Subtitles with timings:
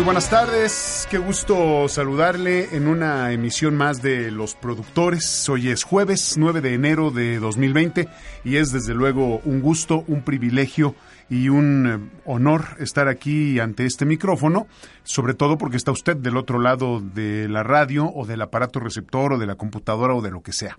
[0.00, 5.46] Muy buenas tardes, qué gusto saludarle en una emisión más de Los Productores.
[5.50, 8.08] Hoy es jueves 9 de enero de 2020
[8.42, 10.94] y es desde luego un gusto, un privilegio
[11.28, 14.68] y un eh, honor estar aquí ante este micrófono,
[15.02, 19.34] sobre todo porque está usted del otro lado de la radio o del aparato receptor
[19.34, 20.78] o de la computadora o de lo que sea.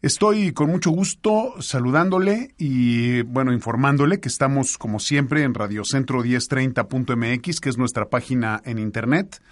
[0.00, 7.58] Estoy con mucho gusto saludándole y, bueno, informándole que estamos, como siempre, en Radiocentro 1030.mx,
[7.58, 9.42] que es nuestra página en Internet.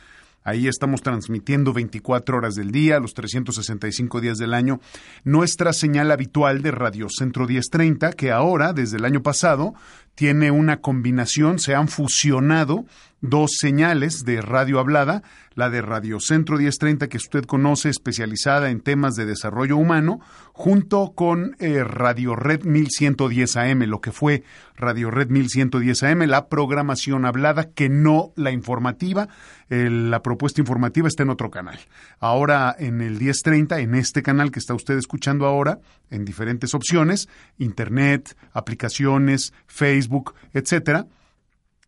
[0.44, 4.78] Ahí estamos transmitiendo 24 horas del día, los 365 días del año,
[5.24, 9.74] nuestra señal habitual de Radio Centro 1030, que ahora, desde el año pasado,
[10.16, 12.86] tiene una combinación, se han fusionado
[13.20, 15.22] dos señales de radio hablada,
[15.54, 20.20] la de Radio Centro 1030 que usted conoce, especializada en temas de desarrollo humano,
[20.52, 24.42] junto con eh, Radio Red 1110 AM, lo que fue
[24.76, 29.28] Radio Red 1110 AM, la programación hablada, que no la informativa,
[29.68, 31.78] la propuesta informativa está en otro canal.
[32.20, 35.80] Ahora en el 1030, en este canal que está usted escuchando ahora,
[36.10, 40.05] en diferentes opciones, Internet, aplicaciones, Facebook,
[40.52, 41.06] etcétera,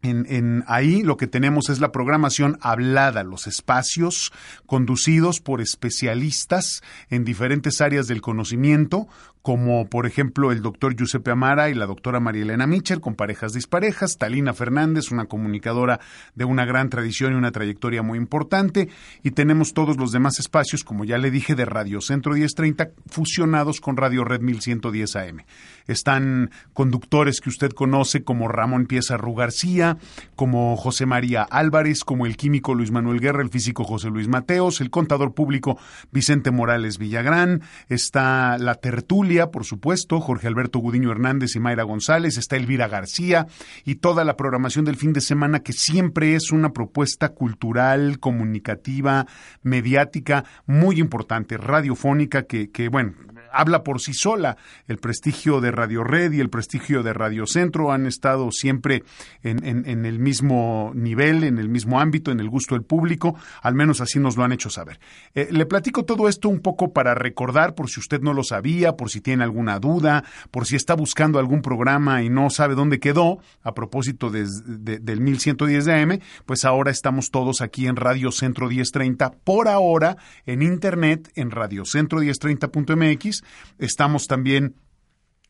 [0.01, 4.33] en, en, ahí lo que tenemos es la programación hablada, los espacios
[4.65, 9.09] conducidos por especialistas en diferentes áreas del conocimiento,
[9.49, 13.55] como por ejemplo el doctor Giuseppe Amara y la doctora María Elena Mitchell con parejas
[13.55, 16.01] disparejas, Talina Fernández, una comunicadora
[16.35, 18.91] de una gran tradición y una trayectoria muy importante,
[19.23, 23.81] y tenemos todos los demás espacios, como ya le dije, de Radio Centro 1030, fusionados
[23.81, 25.45] con Radio Red 1110 AM.
[25.87, 29.97] Están conductores que usted conoce como Ramón Pieza Ru García,
[30.37, 34.83] como José María Álvarez, como el químico Luis Manuel Guerra, el físico José Luis Mateos,
[34.83, 35.79] el contador público
[36.13, 42.37] Vicente Morales Villagrán, está la tertulia por supuesto, Jorge Alberto Gudiño Hernández y Mayra González,
[42.37, 43.47] está Elvira García
[43.85, 49.27] y toda la programación del fin de semana que siempre es una propuesta cultural, comunicativa,
[49.63, 53.15] mediática, muy importante, radiofónica, que, que bueno,
[53.59, 54.57] habla por sí sola.
[54.87, 59.03] El prestigio de Radio Red y el prestigio de Radio Centro han estado siempre
[59.43, 59.59] en,
[60.07, 64.21] el mismo nivel, en el mismo ámbito, en el gusto del público, al menos así
[64.21, 65.01] nos lo han hecho saber.
[65.35, 68.93] Eh, le platico todo esto un poco para recordar, por si usted no lo sabía,
[68.93, 73.01] por si tiene alguna duda, por si está buscando algún programa y no sabe dónde
[73.01, 74.47] quedó, a propósito de,
[75.01, 80.17] del 1110 de AM, pues ahora estamos todos aquí en Radio Centro 1030, por ahora
[80.47, 83.43] en Internet, en radiocentro1030.mx,
[83.79, 84.75] Estamos también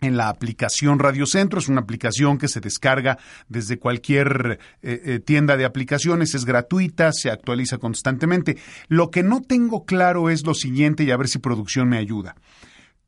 [0.01, 1.59] en la aplicación Radio Centro.
[1.59, 7.13] Es una aplicación que se descarga desde cualquier eh, eh, tienda de aplicaciones, es gratuita,
[7.13, 8.59] se actualiza constantemente.
[8.89, 12.37] Lo que no tengo claro es lo siguiente y a ver si producción me ayuda.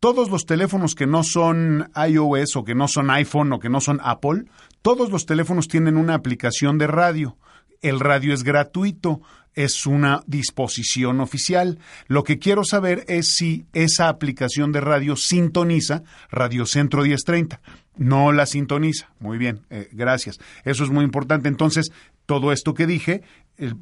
[0.00, 3.82] Todos los teléfonos que no son iOS o que no son iPhone o que no
[3.82, 4.44] son Apple,
[4.80, 7.36] todos los teléfonos tienen una aplicación de radio.
[7.82, 9.20] El radio es gratuito
[9.54, 11.78] es una disposición oficial.
[12.06, 17.60] Lo que quiero saber es si esa aplicación de radio sintoniza Radio Centro 1030.
[18.00, 19.10] No la sintoniza.
[19.18, 20.40] Muy bien, eh, gracias.
[20.64, 21.48] Eso es muy importante.
[21.48, 21.92] Entonces,
[22.24, 23.20] todo esto que dije,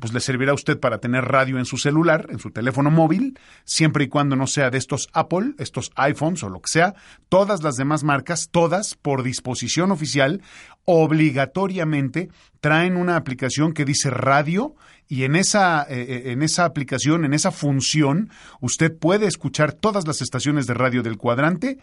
[0.01, 3.39] pues le servirá a usted para tener radio en su celular, en su teléfono móvil,
[3.65, 6.95] siempre y cuando no sea de estos Apple, estos iPhones o lo que sea.
[7.29, 10.43] Todas las demás marcas, todas por disposición oficial,
[10.85, 12.29] obligatoriamente
[12.61, 14.75] traen una aplicación que dice radio
[15.07, 18.31] y en esa, eh, eh, en esa aplicación, en esa función,
[18.61, 21.79] usted puede escuchar todas las estaciones de radio del cuadrante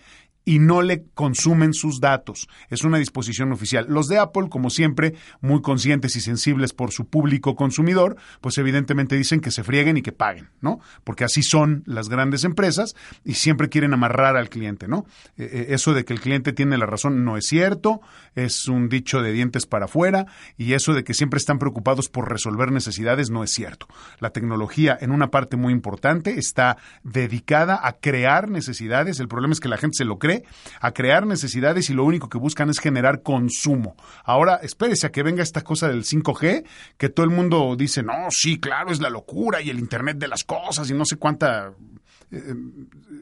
[0.45, 2.47] y no le consumen sus datos.
[2.69, 3.88] Es una disposición oficial.
[3.89, 9.15] Los de Apple, como siempre, muy conscientes y sensibles por su público consumidor, pues evidentemente
[9.15, 10.80] dicen que se frieguen y que paguen, ¿no?
[11.03, 15.06] Porque así son las grandes empresas y siempre quieren amarrar al cliente, ¿no?
[15.38, 18.01] Eh, eso de que el cliente tiene la razón no es cierto,
[18.36, 20.27] es un dicho de dientes para afuera
[20.57, 23.88] y eso de que siempre están preocupados por resolver necesidades no es cierto.
[24.19, 29.19] La tecnología, en una parte muy importante, está dedicada a crear necesidades.
[29.19, 30.35] El problema es que la gente se lo cree,
[30.80, 33.96] a crear necesidades y lo único que buscan es generar consumo.
[34.24, 36.66] Ahora, espérese a que venga esta cosa del 5G,
[36.98, 40.28] que todo el mundo dice, no, sí, claro, es la locura y el Internet de
[40.28, 41.74] las cosas y no sé cuánta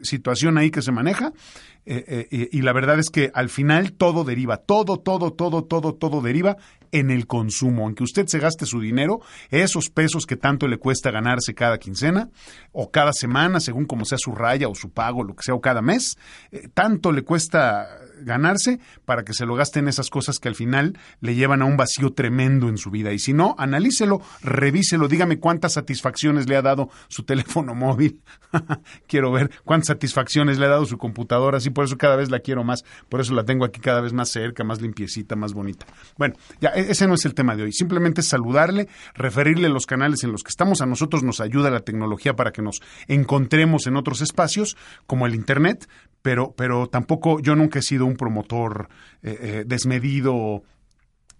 [0.02, 1.34] situación ahí que se maneja.
[1.86, 6.58] y la verdad es que al final todo deriva, todo, todo, todo, todo, todo deriva
[6.94, 9.20] en el consumo, en que usted se gaste su dinero,
[9.50, 12.30] esos pesos que tanto le cuesta ganarse cada quincena
[12.72, 15.62] o cada semana, según como sea su raya o su pago, lo que sea, o
[15.62, 16.18] cada mes,
[16.74, 17.88] tanto le cuesta
[18.22, 21.66] ganarse para que se lo gaste en esas cosas que al final le llevan a
[21.66, 23.12] un vacío tremendo en su vida.
[23.14, 28.22] Y si no, analícelo, revíselo, dígame cuántas satisfacciones le ha dado su teléfono móvil.
[29.08, 32.40] quiero ver cuántas satisfacciones le ha dado su computadora, así por eso cada vez la
[32.40, 35.86] quiero más, por eso la tengo aquí cada vez más cerca, más limpiecita, más bonita.
[36.18, 40.24] Bueno, ya e-, ese no es el tema de hoy, simplemente saludarle, referirle los canales
[40.24, 43.98] en los que estamos, a nosotros nos ayuda la tecnología para que nos encontremos en
[43.98, 45.88] otros espacios como el Internet,
[46.24, 48.90] pero, pero tampoco yo nunca he sido un promotor
[49.22, 50.64] eh, eh, desmedido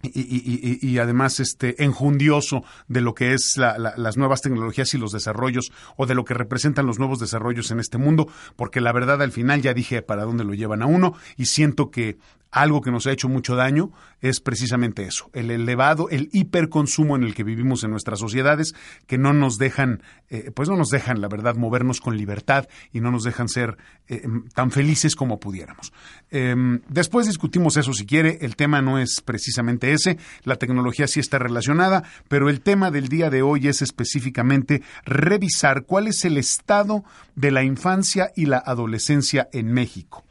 [0.02, 6.04] y, además este enjundioso de lo que es las nuevas tecnologías y los desarrollos o
[6.04, 9.62] de lo que representan los nuevos desarrollos en este mundo, porque la verdad al final
[9.62, 12.18] ya dije para dónde lo llevan a uno y siento que
[12.54, 13.90] algo que nos ha hecho mucho daño
[14.20, 18.74] es precisamente eso, el elevado, el hiperconsumo en el que vivimos en nuestras sociedades,
[19.06, 23.00] que no nos dejan, eh, pues no nos dejan, la verdad, movernos con libertad y
[23.00, 23.76] no nos dejan ser
[24.08, 24.22] eh,
[24.54, 25.92] tan felices como pudiéramos.
[26.30, 31.20] Em, después discutimos eso si quiere, el tema no es precisamente ese, la tecnología sí
[31.20, 36.38] está relacionada, pero el tema del día de hoy es específicamente revisar cuál es el
[36.38, 37.04] estado
[37.34, 40.23] de la infancia y la adolescencia en México.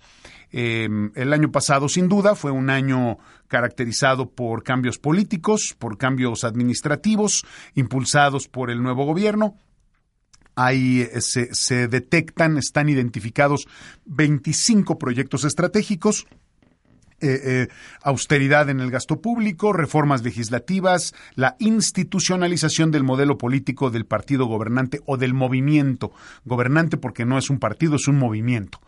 [0.56, 3.18] Em, el año pasado, sin duda, fue un año
[3.48, 9.58] caracterizado por cambios políticos, por cambios administrativos, impulsados por el nuevo gobierno.
[10.56, 13.66] Ahí eh, se, detectan, están identificados
[14.06, 16.28] 25 proyectos estratégicos,
[17.20, 17.68] eh, eh,
[18.04, 25.02] austeridad en el gasto público, reformas legislativas, la institucionalización del modelo político del partido gobernante
[25.08, 26.12] o del movimiento
[26.46, 28.80] gobernante, porque no es un partido, es un movimiento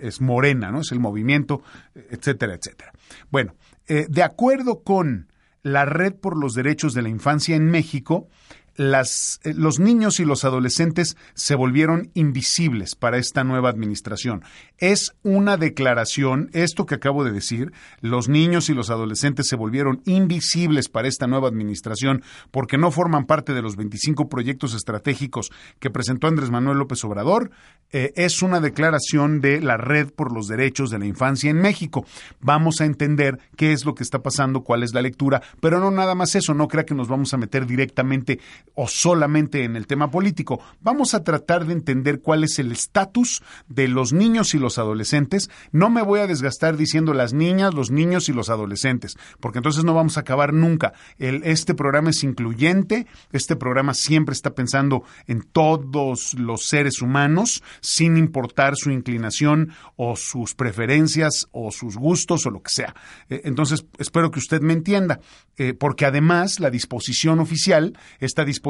[0.00, 0.80] es Morena, ¿no?
[0.80, 1.62] Es el movimiento,
[1.94, 2.92] etcétera, etcétera.
[3.30, 3.54] Bueno,
[3.86, 5.28] eh, de acuerdo con
[5.62, 8.28] la Red por los Derechos de la Infancia en México,
[8.76, 14.42] eh, los niños y los adolescentes se volvieron invisibles para esta nueva administración.
[14.78, 20.02] Es una declaración, esto que acabo de decir, los niños y los adolescentes se volvieron
[20.04, 25.90] invisibles para esta nueva administración porque no forman parte de los 25 proyectos estratégicos que
[25.90, 27.50] presentó Andrés Manuel López Obrador.
[27.90, 32.06] Eh, es una declaración de la Red por los Derechos de la Infancia en México.
[32.40, 35.90] Vamos a entender qué es lo que está pasando, cuál es la lectura, pero no
[35.90, 38.40] nada más eso, no crea que nos vamos a meter directamente
[38.74, 40.60] o solamente en el tema político.
[40.80, 45.50] Vamos a tratar de entender cuál es el estatus de los niños y los adolescentes.
[45.72, 49.84] No me voy a desgastar diciendo las niñas, los niños y los adolescentes, porque entonces
[49.84, 50.92] no vamos a acabar nunca.
[51.18, 58.16] este programa es incluyente, este programa siempre está pensando en todos los seres humanos, sin
[58.16, 62.94] importar su inclinación o sus preferencias o sus gustos o lo que sea.
[63.28, 65.20] Eh, entonces, espero que usted me entienda,
[65.56, 68.61] eh, porque además la disposición oficial, esta disposición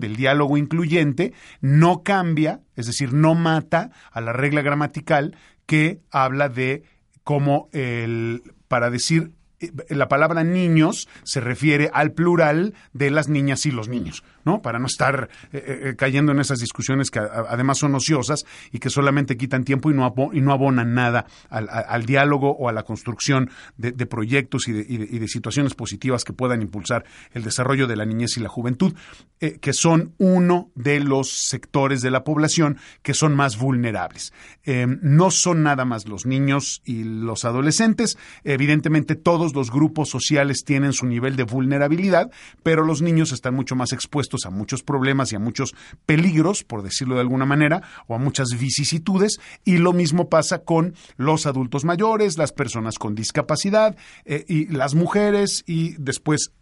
[0.00, 5.36] del diálogo incluyente, no cambia, es decir, no mata a la regla gramatical
[5.66, 6.84] que habla de
[7.24, 13.66] cómo el, para decir eh, la palabra niños se refiere al plural de las niñas
[13.66, 14.22] y los niños.
[14.56, 18.88] Para no estar eh, eh, cayendo en esas discusiones que además son ociosas y que
[18.88, 23.50] solamente quitan tiempo y no, y no abonan nada al, diálogo o a la construcción
[23.76, 28.40] de, proyectos y de, situaciones positivas que puedan impulsar el desarrollo de la niñez y
[28.40, 28.94] la juventud,
[29.40, 34.32] eh, que son uno de los sectores de la población que son más vulnerables.
[34.64, 40.92] no son nada más los niños y los adolescentes, evidentemente todos los grupos sociales tienen
[40.92, 42.30] su nivel de vulnerabilidad,
[42.62, 45.74] pero los niños están mucho más expuestos a muchos problemas y a muchos
[46.06, 50.94] peligros, por decirlo de alguna manera, o a muchas vicisitudes, y lo mismo pasa con
[51.16, 56.52] los adultos mayores, las personas con discapacidad eh, y las mujeres, y después,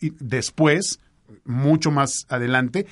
[0.00, 1.00] y después
[1.44, 2.86] mucho más adelante,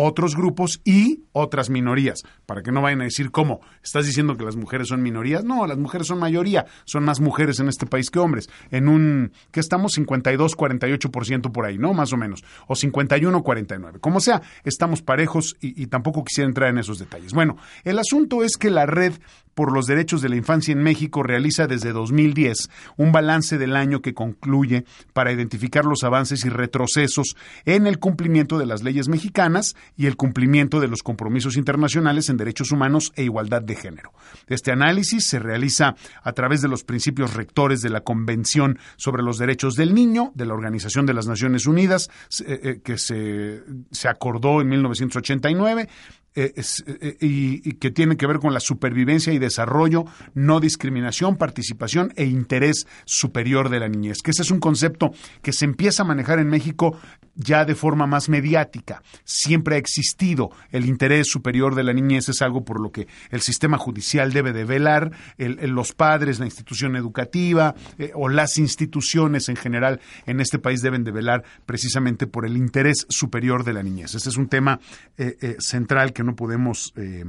[0.00, 4.44] otros grupos y otras minorías, para que no vayan a decir cómo, estás diciendo que
[4.44, 8.08] las mujeres son minorías, no, las mujeres son mayoría, son más mujeres en este país
[8.08, 11.94] que hombres, en un, que estamos 52, 48% por ahí, ¿no?
[11.94, 16.70] Más o menos, o 51, 49, como sea, estamos parejos y, y tampoco quisiera entrar
[16.70, 17.32] en esos detalles.
[17.32, 19.14] Bueno, el asunto es que la red
[19.58, 24.02] por los Derechos de la Infancia en México realiza desde 2010 un balance del año
[24.02, 27.34] que concluye para identificar los avances y retrocesos
[27.64, 32.36] en el cumplimiento de las leyes mexicanas y el cumplimiento de los compromisos internacionales en
[32.36, 34.12] derechos humanos e igualdad de género.
[34.46, 39.38] Este análisis se realiza a través de los principios rectores de la Convención sobre los
[39.38, 42.10] Derechos del Niño de la Organización de las Naciones Unidas,
[42.46, 45.88] eh, eh, que se, se acordó en 1989
[46.34, 46.54] eh,
[46.86, 50.04] eh, y, que tiene que ver con la supervivencia y desarrollo,
[50.34, 54.18] no discriminación, participación e interés superior de la niñez.
[54.22, 55.10] Que ese es un concepto
[55.42, 56.96] que se empieza a manejar en México
[57.38, 59.02] ya de forma más mediática.
[59.24, 63.40] Siempre ha existido el interés superior de la niñez, es algo por lo que el
[63.40, 69.56] sistema judicial debe de velar, los padres, la institución educativa eh, o las instituciones en
[69.56, 74.14] general en este país deben de velar precisamente por el interés superior de la niñez.
[74.14, 74.80] Ese es un tema
[75.58, 77.24] central que no podemos eh,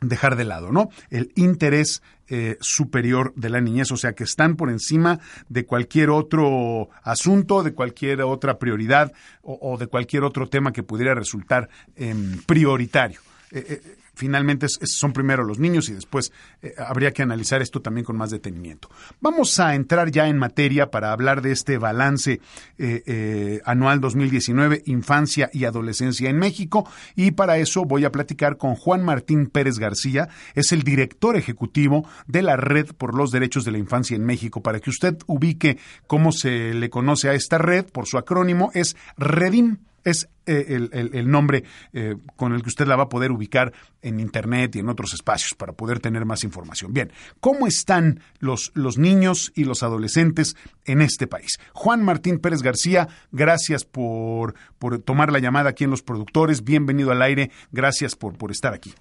[0.00, 0.90] dejar de lado, ¿no?
[1.10, 6.10] El interés eh, superior de la niñez, o sea, que están por encima de cualquier
[6.10, 9.12] otro asunto, de cualquier otra prioridad
[9.42, 13.20] o, de cualquier otro tema que pudiera resultar em, prioritario.
[13.50, 13.80] Eh,
[14.18, 18.30] finalmente son primero los niños y después eh, habría que analizar esto también con más
[18.30, 18.90] detenimiento.
[19.20, 22.40] Vamos a entrar ya en materia para hablar de este balance
[22.78, 28.56] eh, eh, anual 2019, infancia y adolescencia en México, y para eso voy a platicar
[28.56, 33.64] con Juan Martín Pérez García, es el director ejecutivo de la Red por los Derechos
[33.64, 34.62] de la Infancia en México.
[34.62, 38.96] Para que usted ubique cómo se le conoce a esta red, por su acrónimo, es
[39.16, 43.72] REDIM es eh, el, nombre eh, con el que usted la va a poder ubicar
[44.02, 46.92] en Internet y en otros espacios para poder tener más información.
[46.92, 51.58] Bien, ¿cómo están los, los niños y los adolescentes en este país?
[51.72, 56.64] Juan Martín Pérez García, gracias por, por tomar la llamada aquí en Los Productores.
[56.64, 57.50] Bienvenido al aire.
[57.70, 58.94] Gracias por, por estar aquí.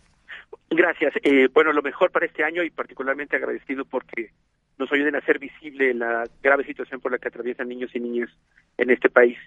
[0.69, 1.13] Gracias.
[1.23, 4.31] Eh, bueno, lo mejor para este año y particularmente agradecido porque
[4.77, 8.29] nos ayuden a hacer visible la grave situación por la que atraviesan niños y niñas
[8.77, 9.37] en este país.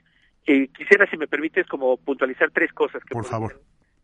[0.46, 3.60] Eh, quisiera, si me permites, como puntualizar tres cosas que por favor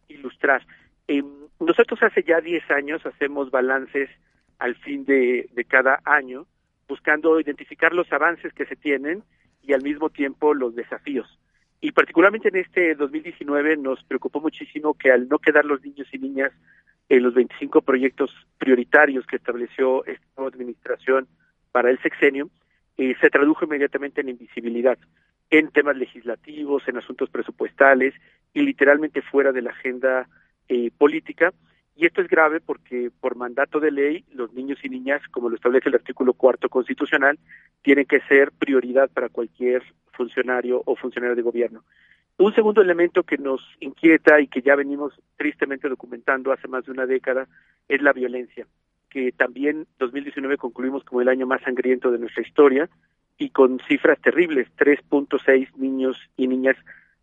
[0.08, 0.64] ilustrar.
[1.08, 1.22] Eh,
[1.60, 4.10] nosotros hace ya 10 años hacemos balances
[4.58, 6.46] al fin de, de cada año,
[6.88, 9.22] buscando identificar los avances que se tienen
[9.62, 11.38] y al mismo tiempo los desafíos.
[11.80, 16.18] Y particularmente en este 2019 nos preocupó muchísimo que al no quedar los niños y
[16.18, 16.52] niñas
[17.08, 21.28] en los 25 proyectos prioritarios que estableció esta administración
[21.70, 22.48] para el sexenio,
[22.96, 24.98] eh, se tradujo inmediatamente en invisibilidad
[25.50, 28.14] en temas legislativos, en asuntos presupuestales
[28.52, 30.28] y literalmente fuera de la agenda
[30.68, 31.52] eh, política.
[31.94, 35.56] Y esto es grave porque por mandato de ley los niños y niñas, como lo
[35.56, 37.38] establece el artículo cuarto constitucional,
[37.82, 41.84] tienen que ser prioridad para cualquier funcionario o funcionario de gobierno.
[42.38, 46.92] Un segundo elemento que nos inquieta y que ya venimos tristemente documentando hace más de
[46.92, 47.48] una década
[47.88, 48.66] es la violencia,
[49.08, 52.90] que también 2019 concluimos como el año más sangriento de nuestra historia
[53.38, 56.76] y con cifras terribles, 3.6 niños y niñas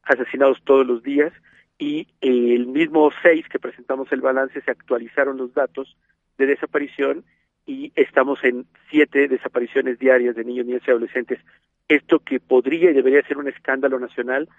[0.04, 1.34] asesinados todos los días
[1.80, 5.98] y el mismo 6 que presentamos el balance se actualizaron los datos
[6.38, 7.24] de desaparición
[7.66, 11.40] y estamos en siete desapariciones diarias de niños, niñas y adolescentes.
[11.88, 14.50] Esto que podría y debería ser un escándalo nacional,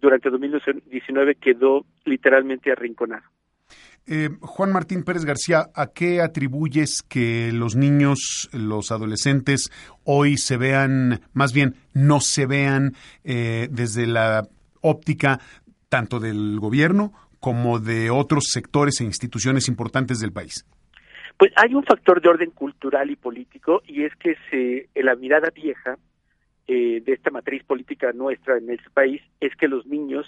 [0.00, 3.24] durante 2019 quedó literalmente arrinconado.
[4.06, 9.70] Eh, Juan Martín Pérez García, ¿a qué atribuyes que los niños, los adolescentes
[10.04, 14.48] hoy se vean, más bien no se vean eh, desde la
[14.80, 15.38] óptica
[15.88, 20.66] tanto del gobierno como de otros sectores e instituciones importantes del país?
[21.38, 25.50] Pues hay un factor de orden cultural y político y es que se, la mirada
[25.50, 25.96] vieja
[26.66, 30.26] eh, de esta matriz política nuestra en este país es que los niños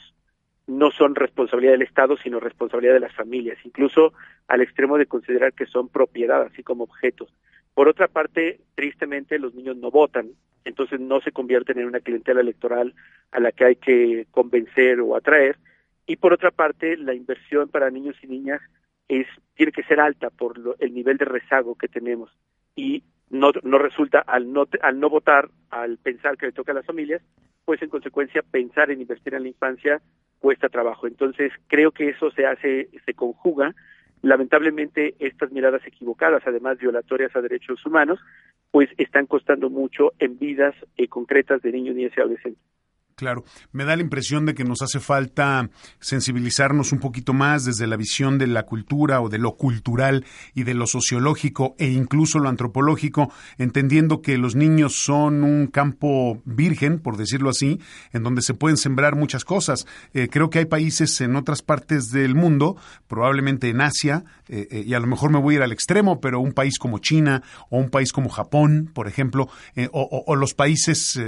[0.66, 4.12] no son responsabilidad del Estado, sino responsabilidad de las familias, incluso
[4.48, 7.32] al extremo de considerar que son propiedad, así como objetos.
[7.74, 10.30] Por otra parte, tristemente, los niños no votan,
[10.64, 12.94] entonces no se convierten en una clientela electoral
[13.32, 15.58] a la que hay que convencer o atraer.
[16.06, 18.60] Y por otra parte, la inversión para niños y niñas
[19.08, 22.30] es tiene que ser alta por el nivel de rezago que tenemos
[22.74, 26.74] y no, no resulta al no al no votar, al pensar que le toca a
[26.74, 27.22] las familias,
[27.64, 30.00] pues en consecuencia pensar en invertir en la infancia
[30.44, 31.06] cuesta trabajo.
[31.06, 33.74] Entonces, creo que eso se hace, se conjuga.
[34.20, 38.20] Lamentablemente, estas miradas equivocadas, además violatorias a derechos humanos,
[38.70, 42.62] pues están costando mucho en vidas eh, concretas de niños, niñas y adolescentes.
[43.16, 47.86] Claro, me da la impresión de que nos hace falta sensibilizarnos un poquito más desde
[47.86, 52.40] la visión de la cultura o de lo cultural y de lo sociológico e incluso
[52.40, 57.80] lo antropológico, entendiendo que los niños son un campo virgen, por decirlo así,
[58.12, 59.86] en donde se pueden sembrar muchas cosas.
[60.12, 64.84] Eh, creo que hay países en otras partes del mundo, probablemente en Asia, eh, eh,
[64.84, 67.44] y a lo mejor me voy a ir al extremo, pero un país como China
[67.70, 69.48] o un país como Japón, por ejemplo,
[69.92, 71.18] o, o, los países,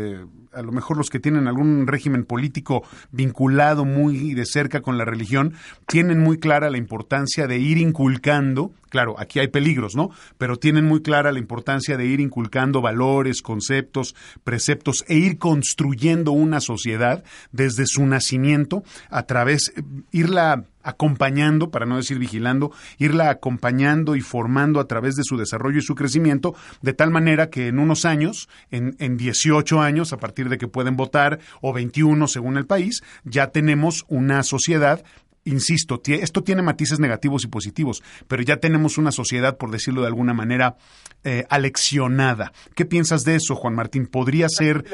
[0.53, 5.05] a lo mejor los que tienen algún régimen político vinculado muy de cerca con la
[5.05, 5.55] religión,
[5.87, 10.11] tienen muy clara la importancia de ir inculcando, claro, aquí hay peligros, ¿no?
[10.39, 14.15] Pero tienen muy clara la importancia de ir inculcando valores, conceptos,
[14.45, 19.73] preceptos e ir construyendo una sociedad desde su nacimiento a través,
[20.13, 25.81] irla acompañando, para no decir vigilando, irla acompañando y formando a través de su desarrollo
[25.81, 30.19] y su crecimiento, de tal manera que en unos años, en, en 18 años, a
[30.19, 35.05] partir de que pueden votar, o 21 según el país, ya tenemos una sociedad
[35.47, 40.09] insisto, esto tiene matices negativos y positivos, pero ya tenemos una sociedad, por decirlo de
[40.09, 40.77] alguna manera,
[41.25, 42.53] eh, aleccionada.
[42.75, 44.07] ¿Qué piensas de eso, Juan Martín?
[44.07, 44.85] Podría ser,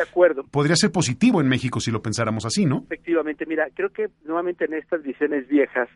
[0.51, 2.85] podría ser positivo en México si lo pensáramos así, ¿no?
[2.85, 5.89] Efectivamente, mira, creo que nuevamente en estas visiones viejas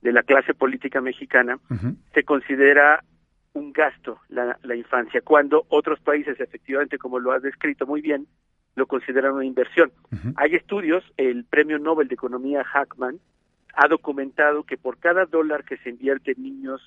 [0.00, 1.58] de la clase política mexicana
[2.14, 3.04] se considera
[3.54, 8.26] un gasto la, la infancia, cuando otros países, efectivamente, como lo has descrito muy bien,
[8.74, 9.92] lo consideran una inversión.
[10.36, 13.20] Hay estudios, el Premio Nobel de Economía Hackman
[13.76, 16.80] ha documentado que por cada dólar que se invierte en niños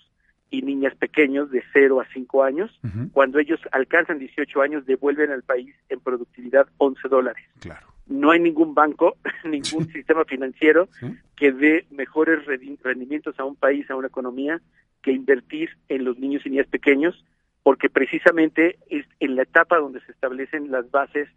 [0.50, 2.80] y niñas pequeños de 0 a 5 años,
[3.12, 7.44] cuando ellos alcanzan 18 años, devuelven al país en productividad 11 dólares.
[7.60, 7.88] Claro.
[8.08, 10.88] No hay ningún banco, ningún sistema financiero
[11.36, 12.46] que dé mejores
[12.82, 14.62] rendimientos a un país, a una economía,
[15.02, 17.24] que invertir en los niños y niñas pequeños,
[17.64, 21.28] porque precisamente es en la etapa donde se establecen las bases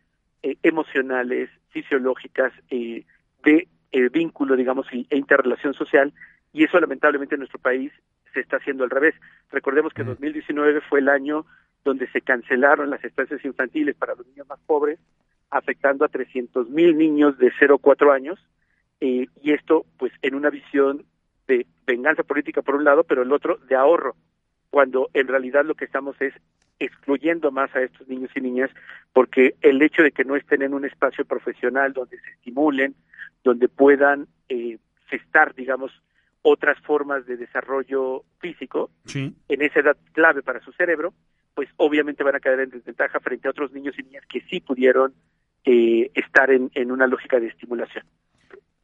[0.42, 3.04] eh, emocionales, fisiológicas, eh,
[3.44, 6.12] de eh, vínculo, digamos, e interrelación social,
[6.52, 7.92] y eso lamentablemente en nuestro país
[8.32, 9.14] se está haciendo al revés.
[9.50, 11.46] Recordemos que 2019 fue el año
[11.84, 14.98] donde se cancelaron las estancias infantiles para los niños más pobres,
[15.50, 18.38] afectando a 300 mil niños de 0 a 4 años,
[19.00, 21.04] eh, y esto pues en una visión
[21.48, 24.14] de venganza política por un lado, pero el otro de ahorro,
[24.70, 26.32] cuando en realidad lo que estamos es
[26.78, 28.70] excluyendo más a estos niños y niñas,
[29.12, 32.94] porque el hecho de que no estén en un espacio profesional donde se estimulen,
[33.44, 35.92] donde puedan eh, gestar, digamos,
[36.42, 41.12] otras formas de desarrollo físico en esa edad clave para su cerebro,
[41.54, 44.60] pues obviamente van a caer en desventaja frente a otros niños y niñas que sí
[44.60, 45.12] pudieron
[45.64, 48.04] eh, estar en, en, una lógica de estimulación.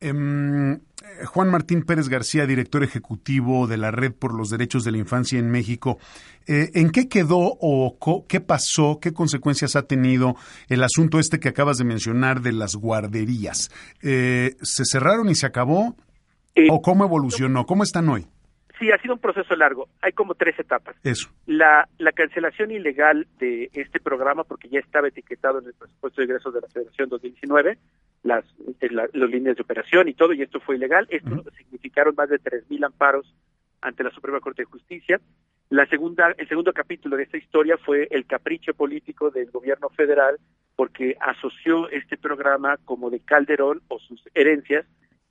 [0.01, 0.79] Em,
[1.25, 5.39] Juan Martín Pérez García, director ejecutivo de la Red por los Derechos de la Infancia
[5.39, 5.99] en México,
[6.47, 7.97] eh, ¿en qué quedó o
[8.29, 10.37] qué pasó, qué consecuencias ha tenido
[10.69, 13.71] el asunto este que acabas de mencionar de las guarderías?
[14.03, 15.97] Eh, ¿Se cerraron y se acabó?
[16.55, 17.65] Eh, ¿O cómo evolucionó?
[17.65, 18.27] ¿Cómo están hoy?
[18.79, 19.89] Sí, ha sido un proceso largo.
[20.03, 20.97] Hay como tres etapas.
[21.03, 21.31] Eso.
[21.47, 26.27] La, la cancelación ilegal de este programa, porque ya estaba etiquetado en el presupuesto de
[26.27, 27.79] ingresos de la Federación 2019,
[28.23, 28.45] las,
[28.81, 31.07] eh, las líneas de operación y todo, y esto fue ilegal.
[31.11, 33.35] Esto significaron más de 3.000 amparos
[33.81, 35.21] ante la Suprema Corte de Justicia.
[35.71, 40.39] La segunda, el segundo capítulo de esta historia fue el capricho político del gobierno federal
[40.77, 44.85] porque asoció este programa como de Calderón o sus herencias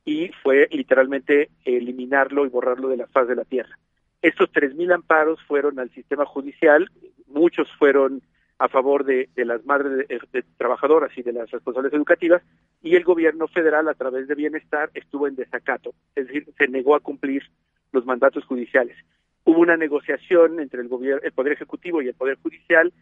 [0.05, 3.77] y fue literalmente eliminarlo y borrarlo de la faz de la tierra.
[4.21, 6.89] Estos 3.000 amparos fueron al sistema judicial,
[7.27, 8.21] muchos fueron
[8.57, 12.41] a favor de, las madres de, trabajadoras y de las responsables educativas,
[12.81, 16.95] y el gobierno federal, a través de Bienestar, estuvo en desacato, es decir, se negó
[16.95, 17.43] a cumplir
[17.91, 18.95] los mandatos judiciales.
[19.43, 22.93] Hubo una negociación entre el, gobierno, el Poder Ejecutivo y el Poder Judicial,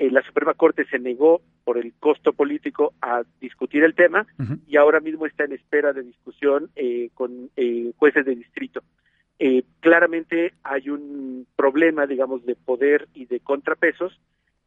[0.00, 4.26] eh, la Suprema Corte se negó por el costo político a discutir el tema
[4.66, 8.82] y ahora mismo está en espera de discusión eh, con eh, jueces de distrito.
[9.78, 14.18] claramente hay un problema, digamos, de poder y de contrapesos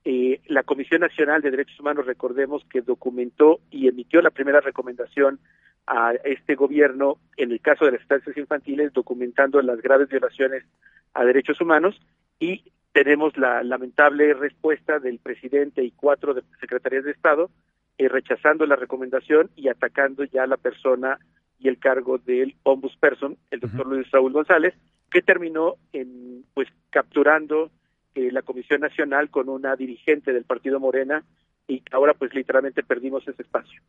[0.06, 5.40] eh, la Comisión Nacional de Derechos Humanos, recordemos que documentó y emitió la primera recomendación
[5.88, 10.66] a este gobierno en el caso de las estancias infantiles, documentando las graves violaciones
[11.14, 11.96] a derechos humanos
[12.40, 17.50] y tenemos la lamentable respuesta del presidente y cuatro de secretarías de Estado
[17.98, 21.20] eh, rechazando la recomendación y atacando ya la persona
[21.60, 24.76] y el cargo del ombudsperson, el doctor Luis Raúl González,
[25.10, 27.72] que terminó en pues capturando
[28.16, 31.24] eh, la Comisión Nacional con una dirigente del Partido Morena
[31.68, 33.82] y ahora pues literalmente perdimos ese espacio.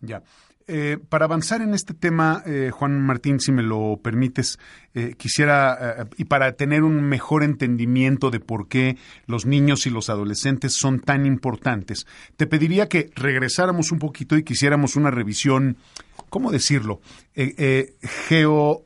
[0.00, 0.22] Ya.
[0.68, 4.58] Eh, para avanzar en este tema, eh, Juan Martín, si me lo permites,
[5.18, 10.72] quisiera, y para tener un mejor entendimiento de por qué los niños y los adolescentes
[10.72, 12.06] son tan importantes,
[12.38, 15.76] te pediría que regresáramos un poquito y quisiéramos una revisión,
[16.30, 17.02] ¿cómo decirlo?
[17.34, 18.85] geo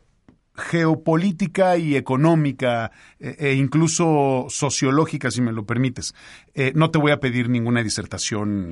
[0.61, 6.15] geopolítica y económica eh, e incluso sociológica, si me lo permites.
[6.55, 8.71] Eh, no te voy a pedir ninguna disertación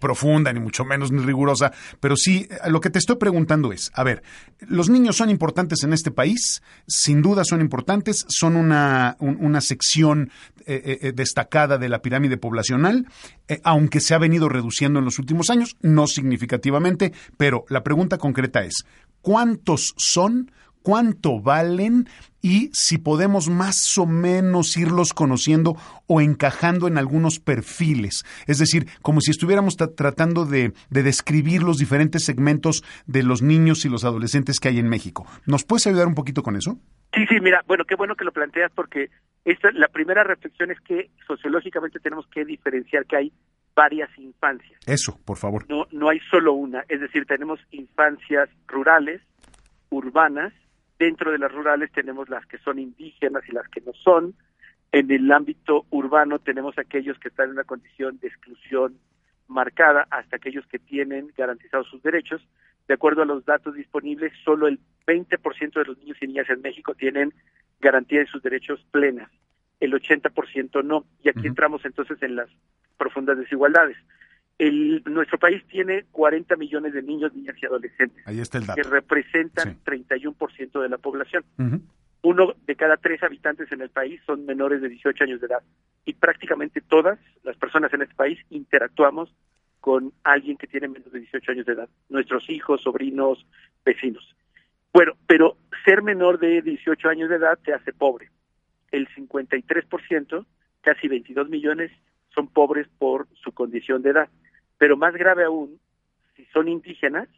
[0.00, 3.90] profunda, ni mucho menos ni rigurosa, pero sí, eh, lo que te estoy preguntando es,
[3.94, 4.22] a ver,
[4.60, 10.30] los niños son importantes en este país, sin duda son importantes, son una, una sección
[11.14, 13.06] destacada de la pirámide poblacional,
[13.62, 18.64] aunque se ha venido reduciendo en los últimos años, no significativamente, pero la pregunta concreta
[18.64, 18.84] es,
[19.20, 20.50] ¿cuántos son?
[20.86, 22.06] Cuánto valen
[22.40, 25.74] y si podemos más o menos irlos conociendo
[26.06, 28.22] o encajando en algunos perfiles.
[28.46, 33.88] Es decir, como si estuviéramos tratando de, describir los diferentes segmentos de los niños y
[33.88, 35.26] los adolescentes que hay en México.
[35.44, 36.78] ¿Nos puedes ayudar un poquito con eso?
[37.14, 39.10] Sí, sí, mira, bueno, qué bueno que lo planteas porque
[39.44, 43.32] esta, la primera reflexión es que sociológicamente tenemos que diferenciar que hay
[43.74, 44.78] varias infancias.
[44.86, 45.66] Eso, por favor.
[45.68, 49.20] No, no hay solo una, es decir, tenemos infancias rurales,
[49.90, 50.52] urbanas,
[50.98, 54.34] dentro de las rurales tenemos las que son indígenas y las que no son,
[54.92, 58.98] en el ámbito urbano tenemos aquellos que están en una condición de exclusión
[59.48, 62.42] marcada hasta aquellos que tienen garantizados sus derechos.
[62.88, 66.62] De acuerdo a los datos disponibles, solo el 20% de los niños y niñas en
[66.62, 67.34] México tienen
[67.80, 69.30] garantía de sus derechos plenas,
[69.80, 71.04] el 80% no.
[71.22, 72.48] Y aquí entramos entonces en las
[72.96, 73.96] profundas desigualdades.
[74.58, 78.26] El, nuestro país tiene 40 millones de niños, niñas y adolescentes.
[78.74, 81.44] Que representan 31% de la población.
[82.22, 85.62] Uno de cada tres habitantes en el país son menores de 18 años de edad.
[86.04, 89.32] Y prácticamente todas las personas en este país interactuamos
[89.80, 91.88] con alguien que tiene menos de 18 años de edad.
[92.08, 93.46] Nuestros hijos, sobrinos,
[93.84, 94.34] vecinos.
[94.92, 98.30] Bueno, pero ser menor de 18 años de edad te hace pobre.
[98.90, 100.44] El 53%,
[100.80, 101.92] casi 22 millones,
[102.34, 104.28] son pobres por su condición de edad.
[104.78, 105.78] Pero más grave aún,
[106.36, 107.28] si son indígenas,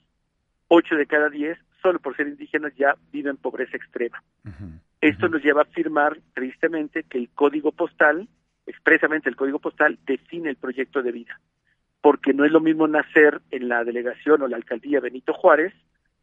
[0.68, 4.22] 8 de cada 10, solo por ser indígenas, ya viven pobreza extrema.
[5.00, 8.28] Esto nos lleva a afirmar tristemente que el código postal,
[8.66, 11.40] expresamente el código postal, define el proyecto de vida.
[12.00, 15.72] Porque no es lo mismo nacer en la delegación o la alcaldía Benito Juárez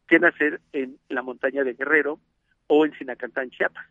[0.06, 2.20] que nacer en la montaña de Guerrero
[2.66, 3.86] o en Sinacantán, Chiapas.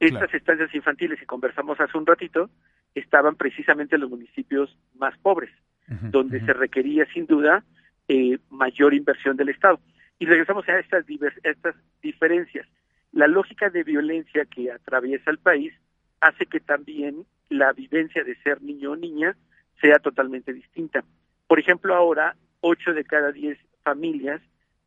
[0.00, 2.50] Estas estancias infantiles, y conversamos hace un ratito,
[2.94, 5.50] estaban precisamente en los municipios más pobres,
[5.86, 7.62] donde se requería sin duda
[8.08, 9.80] eh, mayor inversión del Estado.
[10.18, 11.04] Y regresamos a estas,
[11.42, 12.66] estas diferencias.
[13.12, 15.72] La lógica de violencia que atraviesa el país
[16.20, 19.36] hace que también la vivencia de ser niño o niña
[19.80, 21.04] sea totalmente distinta.
[21.46, 24.40] Por ejemplo, ahora, ocho de cada diez familias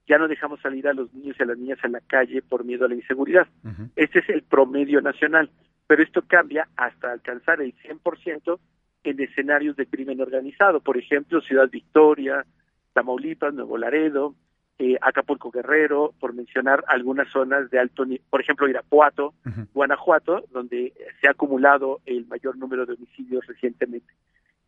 [0.07, 2.63] ya no dejamos salir a los niños y a las niñas a la calle por
[2.63, 3.47] miedo a la inseguridad.
[3.95, 5.51] Este es el promedio nacional
[5.87, 8.59] pero esto cambia hasta alcanzar el 100%
[9.03, 12.45] en escenarios de crimen organizado, por ejemplo, Ciudad Victoria,
[12.93, 14.35] Tamaulipas, Nuevo Laredo,
[14.79, 19.33] eh, Acapulco Guerrero, por mencionar algunas zonas de alto nivel, por ejemplo, Irapuato,
[19.73, 24.13] Guanajuato, donde se ha acumulado el mayor número de homicidios recientemente.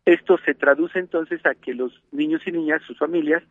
[0.04, 3.42] Esto se traduce entonces a que los niños y niñas, sus familias,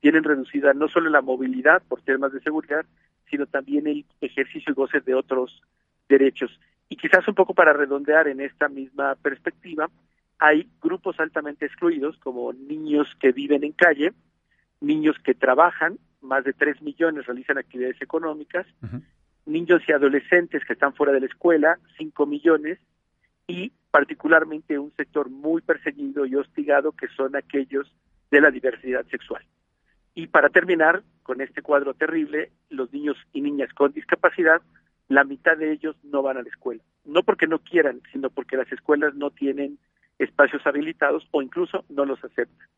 [0.00, 2.84] tienen reducida no solo la movilidad por temas de seguridad,
[3.30, 5.62] sino también el ejercicio y goce de otros
[6.08, 6.50] derechos.
[6.88, 9.90] Y quizás un poco para redondear en esta misma perspectiva,
[10.38, 14.12] hay grupos altamente excluidos como niños que viven en calle,
[14.80, 18.66] niños que trabajan, más de 3 millones realizan actividades económicas,
[19.46, 22.78] niños y adolescentes que están fuera de la escuela, 5 millones,
[23.46, 27.92] y particularmente un sector muy perseguido y hostigado que son aquellos
[28.30, 29.42] de la diversidad sexual.
[30.14, 34.60] Y para terminar con este cuadro terrible, los niños y niñas con discapacidad
[35.08, 36.82] la mitad de ellos no van a la escuela.
[37.04, 39.78] No porque no quieran, sino porque las escuelas no tienen
[40.18, 42.68] espacios habilitados o incluso no los aceptan.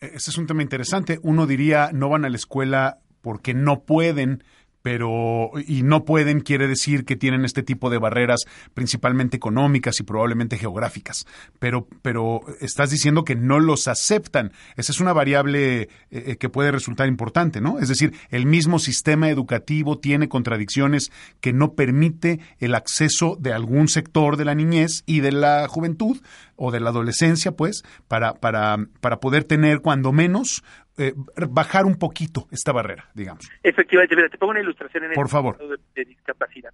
[0.00, 1.18] E-, ese es un tema interesante.
[1.22, 4.44] Uno diría no van a la escuela porque no pueden,
[4.82, 8.40] pero y no pueden quiere decir que tienen este tipo de barreras
[8.74, 11.26] principalmente económicas y probablemente geográficas,
[11.58, 14.52] pero pero estás diciendo que no los aceptan.
[14.76, 17.78] Esa es una variable eh, eh, que puede resultar importante, ¿no?
[17.78, 21.10] Es decir, el mismo sistema educativo tiene contradicciones
[21.40, 26.20] que no permite el acceso de algún sector de la niñez y de la juventud
[26.56, 30.62] o de la adolescencia, pues, para para para poder tener cuando menos
[30.98, 31.14] eh,
[31.48, 33.48] bajar un poquito esta barrera, digamos.
[33.62, 35.58] Efectivamente, mira, te pongo una ilustración en Por el favor.
[35.58, 36.72] De, de, discapacidad.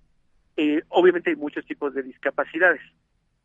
[0.57, 2.81] Eh, obviamente hay muchos tipos de discapacidades.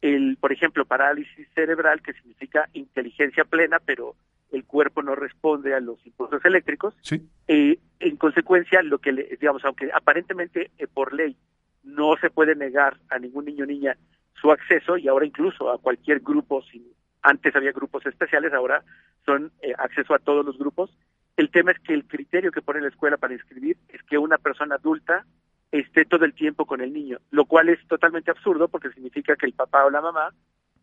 [0.02, 4.15] El, por ejemplo, parálisis cerebral, que significa inteligencia plena, pero
[4.52, 6.96] el cuerpo no responde a los impulsos eléctricos.
[7.02, 7.22] Sí.
[7.48, 11.36] Eh, en consecuencia, lo que, le, digamos, aunque aparentemente eh, por ley
[11.84, 13.98] no se puede negar a ningún niño o niña
[14.39, 16.84] su acceso y ahora incluso a cualquier grupo sin
[17.21, 18.84] antes había grupos especiales, ahora
[19.25, 20.89] son eh, acceso a todos los grupos.
[21.38, 24.38] El tema es que el criterio que pone la escuela para inscribir es que una
[24.38, 25.25] persona adulta
[25.71, 29.45] esté todo el tiempo con el niño, lo cual es totalmente absurdo porque significa que
[29.45, 30.34] el papá o la mamá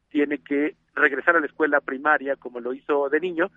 [0.08, 3.50] tiene que regresar a la escuela primaria como lo hizo de niño,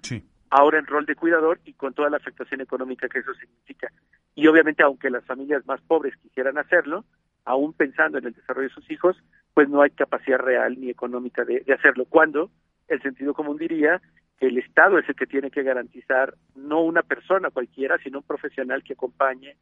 [0.50, 3.92] ahora en rol de cuidador y con toda la afectación económica que eso significa.
[4.36, 7.06] Y obviamente aunque las familias más pobres quisieran hacerlo,
[7.46, 9.16] aún pensando en el desarrollo de sus hijos,
[9.54, 12.06] pues no hay capacidad real ni económica de, de hacerlo.
[12.06, 12.50] Cuando
[12.90, 14.02] el sentido común diría
[14.38, 18.24] que el Estado es el que tiene que garantizar no una persona cualquiera, sino un
[18.24, 19.56] profesional que acompañe,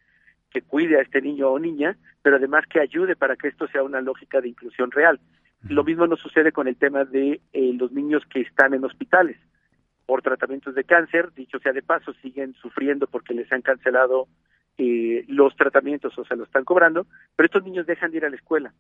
[0.50, 3.84] que cuide a este niño o niña, pero además que ayude para que esto sea
[3.84, 5.20] una lógica de inclusión real.
[5.68, 9.38] Lo mismo nos sucede con el tema de eh, los niños que están en hospitales
[10.06, 14.28] por tratamientos de cáncer, dicho sea de paso, siguen sufriendo porque les han cancelado
[14.78, 18.30] eh, los tratamientos o se lo están cobrando, pero estos niños dejan de ir a
[18.30, 18.74] la escuela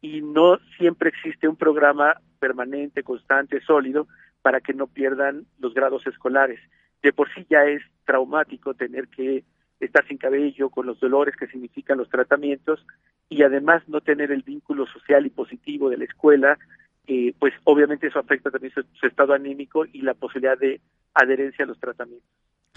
[0.00, 4.06] y no siempre existe un programa permanente, constante, sólido
[4.42, 6.60] para que no pierdan los grados escolares.
[7.02, 9.44] De por sí ya es traumático tener que
[9.80, 12.84] estar sin cabello, con los dolores que significan los tratamientos
[13.28, 16.58] y además no tener el vínculo social y positivo de la escuela,
[17.38, 20.80] pues obviamente eso afecta también su estado anímico y la posibilidad de
[21.14, 22.28] adherencia a los tratamientos.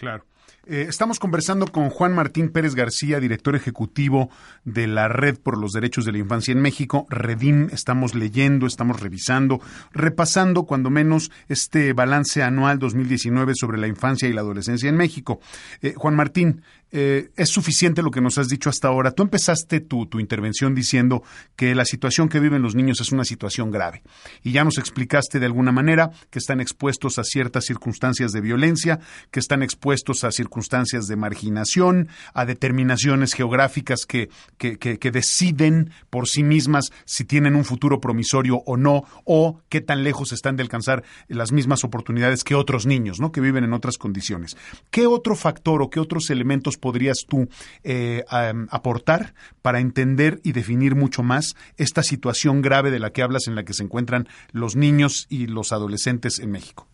[0.02, 0.26] Claro.
[0.66, 4.32] Eh, estamos conversando con Juan Martín Pérez García, director ejecutivo
[4.64, 7.70] de la Red por los Derechos de la Infancia en México, Redim.
[7.72, 9.62] Estamos leyendo, estamos revisando,
[9.92, 15.40] repasando cuando menos este balance anual 2019 sobre la infancia y la adolescencia en México.
[15.84, 19.12] Eh, Juan Martín, eh, es suficiente lo que nos has dicho hasta ahora.
[19.12, 21.24] Tú empezaste tu, tu, intervención diciendo
[21.56, 24.04] que la situación que viven los niños es una situación grave.
[24.44, 29.00] Y ya nos explicaste de alguna manera que están expuestos a ciertas circunstancias de violencia,
[29.32, 36.28] que están expuestos a circunstancias de marginación, a determinaciones geográficas que, que, que deciden por
[36.28, 40.64] sí mismas si tienen un futuro promisorio o no, o qué tan lejos están de
[40.64, 43.32] alcanzar las mismas oportunidades que otros niños, ¿no?
[43.32, 44.58] Que viven en otras condiciones.
[44.90, 47.48] ¿Qué otro factor o qué otros elementos podrías tú
[47.84, 48.24] eh,
[48.70, 53.56] aportar para entender y definir mucho más esta situación grave de la que hablas en
[53.56, 56.88] la que se encuentran los niños y los adolescentes en México?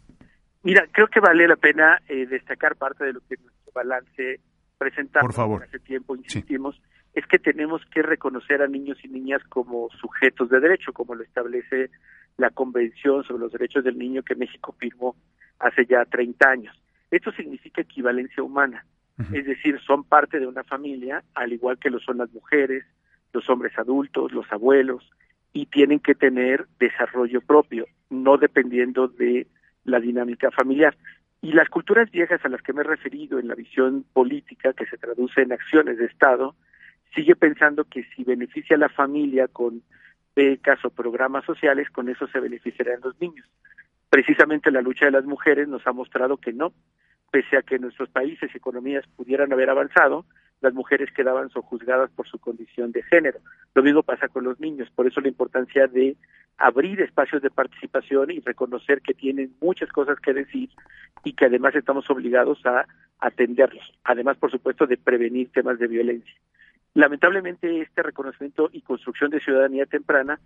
[0.63, 4.41] Mira, creo que vale la pena eh, destacar parte de lo que nuestro balance
[4.78, 5.63] presentamos Por favor.
[5.63, 6.80] hace tiempo, insistimos,
[7.13, 11.23] es que tenemos que reconocer a niños y niñas como sujetos de derecho, como lo
[11.23, 11.89] establece
[12.38, 15.15] la Convención sobre los Derechos del Niño que México firmó
[15.60, 16.82] hace ya 30 años.
[17.10, 18.86] Esto significa equivalencia humana.
[19.34, 22.86] Es decir, son parte de una familia, al igual que lo son las mujeres,
[23.34, 25.10] los hombres adultos, los abuelos,
[25.53, 29.47] y tienen que tener desarrollo propio, no dependiendo de
[29.86, 30.95] la dinámica familiar.
[31.41, 34.86] Y las culturas viejas a las que me he referido en la visión política, que
[34.86, 36.56] se traduce en acciones de Estado,
[37.15, 39.82] sigue pensando que si beneficia a la familia con
[40.36, 43.47] becas o programas sociales, con eso se beneficiarán los niños.
[44.10, 46.73] Precisamente la lucha de las mujeres nos ha mostrado que no,
[47.32, 50.26] pese a que nuestros países y economías pudieran haber avanzado,
[50.62, 53.40] las mujeres quedaban sojuzgadas por su condición de género.
[53.76, 56.16] Lo mismo pasa con los niños, por eso la importancia de
[56.58, 60.70] abrir espacios de participación y reconocer que tienen muchas cosas que decir
[61.24, 62.88] y que además estamos obligados a
[63.20, 66.34] atenderlos, además por supuesto de prevenir temas de violencia.
[66.96, 70.40] Lamentablemente este reconocimiento y construcción de ciudadanía temprana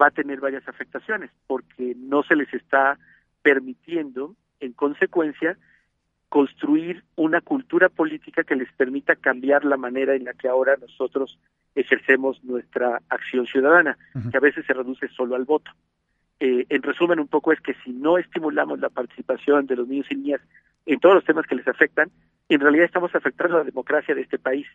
[0.00, 2.98] va a tener varias afectaciones porque no se les está
[3.42, 5.58] permitiendo en consecuencia
[6.28, 11.38] construir una cultura política que les permita cambiar la manera en la que ahora nosotros
[11.74, 13.96] ejercemos nuestra acción ciudadana,
[14.30, 15.70] que a veces se reduce solo al voto.
[16.40, 20.06] Eh, en resumen, un poco es que si no estimulamos la participación de los niños
[20.10, 20.40] y niñas
[20.86, 22.10] en todos los temas que les afectan,
[22.48, 24.66] en realidad estamos afectando a la democracia de este país.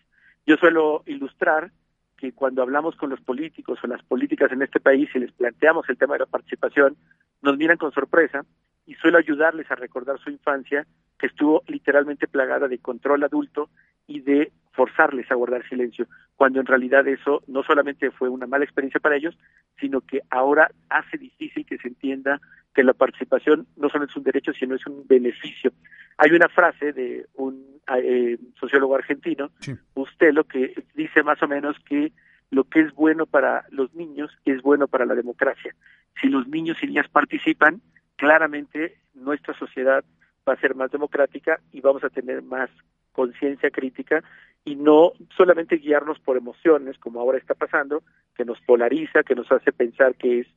[0.45, 1.71] Yo suelo ilustrar
[2.17, 5.87] que cuando hablamos con los políticos o las políticas en este país y les planteamos
[5.89, 6.95] el tema de la participación,
[7.41, 8.45] nos miran con sorpresa
[8.85, 10.85] y suelo ayudarles a recordar su infancia
[11.17, 13.69] que estuvo literalmente plagada de control adulto
[14.07, 18.65] y de forzarles a guardar silencio, cuando en realidad eso no solamente fue una mala
[18.65, 19.37] experiencia para ellos,
[19.79, 22.41] sino que ahora hace difícil que se entienda
[22.73, 25.71] que la participación no solo es un derecho, sino es un beneficio.
[26.17, 29.51] Hay una frase de un eh, sociólogo argentino,
[29.93, 32.11] usted lo que dice más o menos que
[32.49, 35.75] lo que es bueno para los niños es bueno para la democracia.
[36.21, 37.81] Si los niños y niñas participan,
[38.15, 40.03] claramente nuestra sociedad
[40.47, 42.69] va a ser más democrática y vamos a tener más
[43.11, 44.23] conciencia crítica
[44.65, 48.03] y no solamente guiarnos por emociones, como ahora está pasando,
[48.35, 50.47] que nos polariza, que nos hace pensar que es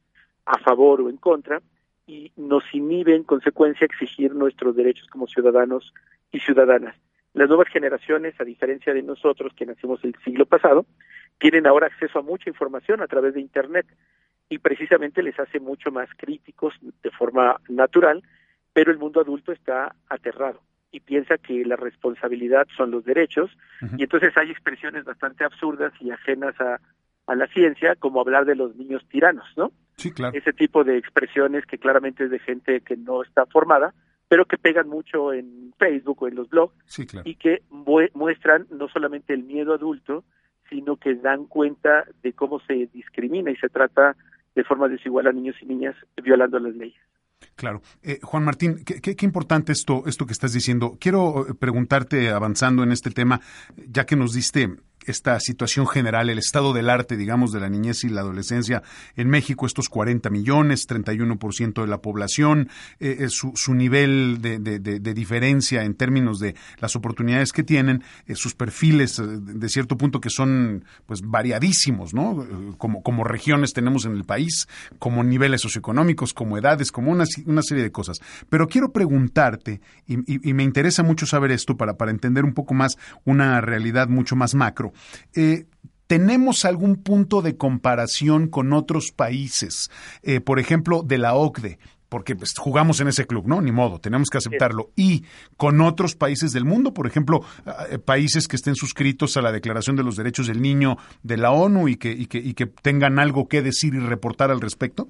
[0.45, 1.61] a favor o en contra,
[2.07, 5.93] y nos inhibe en consecuencia exigir nuestros derechos como ciudadanos
[6.31, 6.95] y ciudadanas.
[7.35, 10.87] Las nuevas generaciones, a diferencia de nosotros que nacimos el siglo pasado,
[11.39, 13.87] tienen ahora acceso a mucha información a través de Internet
[14.49, 18.23] y precisamente les hace mucho más críticos de forma natural
[18.77, 20.61] pero el mundo adulto está aterrado
[20.93, 23.51] y piensa que la responsabilidad son los derechos
[23.97, 26.79] y entonces hay expresiones bastante absurdas y ajenas a,
[27.27, 29.73] a la ciencia como hablar de los niños tiranos, ¿no?
[29.97, 30.37] Sí, claro.
[30.37, 33.95] Ese tipo de expresiones que claramente es de gente que no está formada,
[34.29, 36.75] pero que pegan mucho en Facebook o en los blogs
[37.25, 40.23] y que muestran no solamente el miedo adulto,
[40.69, 44.17] sino que dan cuenta de cómo se discrimina y se trata
[44.57, 47.01] de forma desigual a niños y niñas violando las leyes.
[47.55, 47.83] Claro.
[48.03, 50.97] Eh, Juan Martín, qué, importante esto, esto que estás diciendo.
[50.99, 53.41] Quiero eh, preguntarte, avanzando en este tema,
[53.77, 58.05] ya que nos diste esta situación general, el estado del arte, digamos, de la niñez
[58.05, 58.83] y la adolescencia
[59.17, 62.69] en México, estos 40 millones, 31% de la población,
[63.01, 67.63] eh, eh, su, su, nivel de, de, de, diferencia en términos de las oportunidades que
[67.63, 72.47] tienen, eh, sus perfiles de cierto punto que son pues variadísimos, ¿no?
[72.79, 77.63] Como, como regiones tenemos en el país, como niveles socioeconómicos, como edades, como una, una
[77.63, 78.21] serie de cosas.
[78.49, 82.53] Pero quiero preguntarte, y, y, y me interesa mucho saber esto para, para entender un
[82.53, 84.93] poco más una realidad mucho más macro.
[85.35, 85.67] Eh,
[86.07, 89.91] ¿Tenemos algún punto de comparación con otros países?
[90.23, 93.61] Eh, por ejemplo, de la OCDE, porque pues, jugamos en ese club, ¿no?
[93.61, 94.93] Ni modo, tenemos que aceptarlo.
[94.95, 95.25] Y
[95.57, 97.43] con otros países del mundo, por ejemplo,
[97.91, 101.51] eh, países que estén suscritos a la Declaración de los Derechos del Niño de la
[101.51, 105.09] ONU y que, y que, y que tengan algo que decir y reportar al respecto.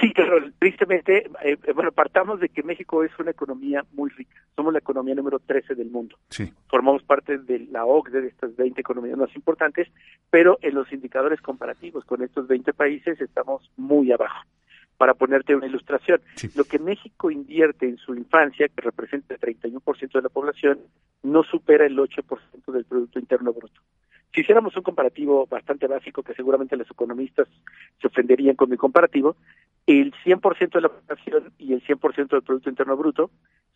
[0.00, 4.36] Sí, claro, tristemente, eh, eh, bueno, partamos de que México es una economía muy rica.
[4.54, 6.16] Somos la economía número 13 del mundo.
[6.30, 6.52] Sí.
[6.68, 9.88] Formamos parte de la OCDE, de estas 20 economías más importantes,
[10.30, 14.44] pero en los indicadores comparativos con estos 20 países estamos muy abajo.
[14.96, 16.48] Para ponerte una ilustración, Sí.
[16.56, 20.80] lo que México invierte en su infancia, que representa el 31% de la población,
[21.22, 23.80] no supera el 8% del Producto Interno Bruto.
[24.34, 27.48] Si hiciéramos un comparativo bastante básico, que seguramente los economistas
[28.00, 29.36] se ofenderían con mi comparativo,
[29.86, 33.30] el 100% de la población y el 100% del Producto Interno Bruto,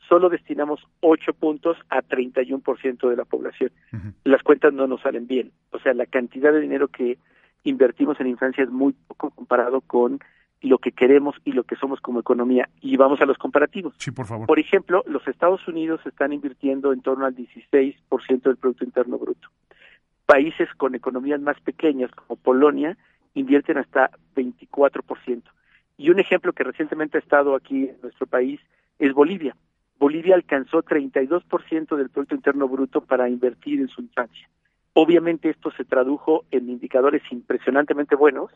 [0.09, 3.71] solo destinamos 8 puntos a 31% de la población.
[4.25, 5.53] Las cuentas no nos salen bien.
[5.71, 7.19] O sea, la cantidad de dinero que
[7.65, 10.21] invertimos en infancia es muy poco comparado con
[10.61, 12.69] lo que queremos y lo que somos como economía.
[12.81, 13.95] Y vamos a los comparativos.
[13.99, 14.47] Sí, por favor.
[14.47, 19.49] Por ejemplo, los Estados Unidos están invirtiendo en torno al 16% del Producto Interno Bruto.
[20.27, 22.97] Países con economías más pequeñas, como Polonia,
[23.35, 25.43] invierten hasta 24%.
[25.99, 28.61] Y un ejemplo que recientemente ha estado aquí en nuestro país
[28.99, 29.57] es Bolivia.
[29.99, 34.49] Bolivia alcanzó 32% del Producto Interno Bruto para invertir en su infancia.
[34.95, 38.51] Obviamente esto se tradujo en indicadores impresionantemente buenos,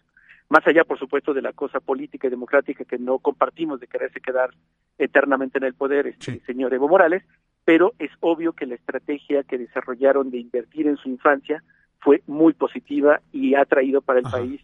[0.49, 4.21] más allá, por supuesto, de la cosa política y democrática que no compartimos de quererse
[4.21, 4.51] quedar
[4.99, 6.41] eternamente en el poder, este Sí.
[6.47, 7.25] señor Evo Morales,
[7.67, 11.63] pero es obvio que la estrategia que desarrollaron de invertir en su infancia
[11.99, 14.39] fue muy positiva y ha traído para el Ajá.
[14.39, 14.61] país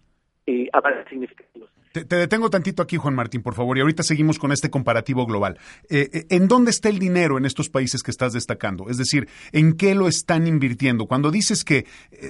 [0.47, 1.69] eh, avances significativos.
[1.93, 5.27] Te, te detengo tantito aquí, Juan Martín, por favor, y ahorita seguimos con este comparativo
[5.27, 5.59] global.
[5.91, 8.89] Eh, eh, ¿En dónde está el dinero en estos países que estás destacando?
[8.89, 11.07] Es decir, ¿en qué lo están invirtiendo?
[11.07, 11.87] Cuando dices que eh,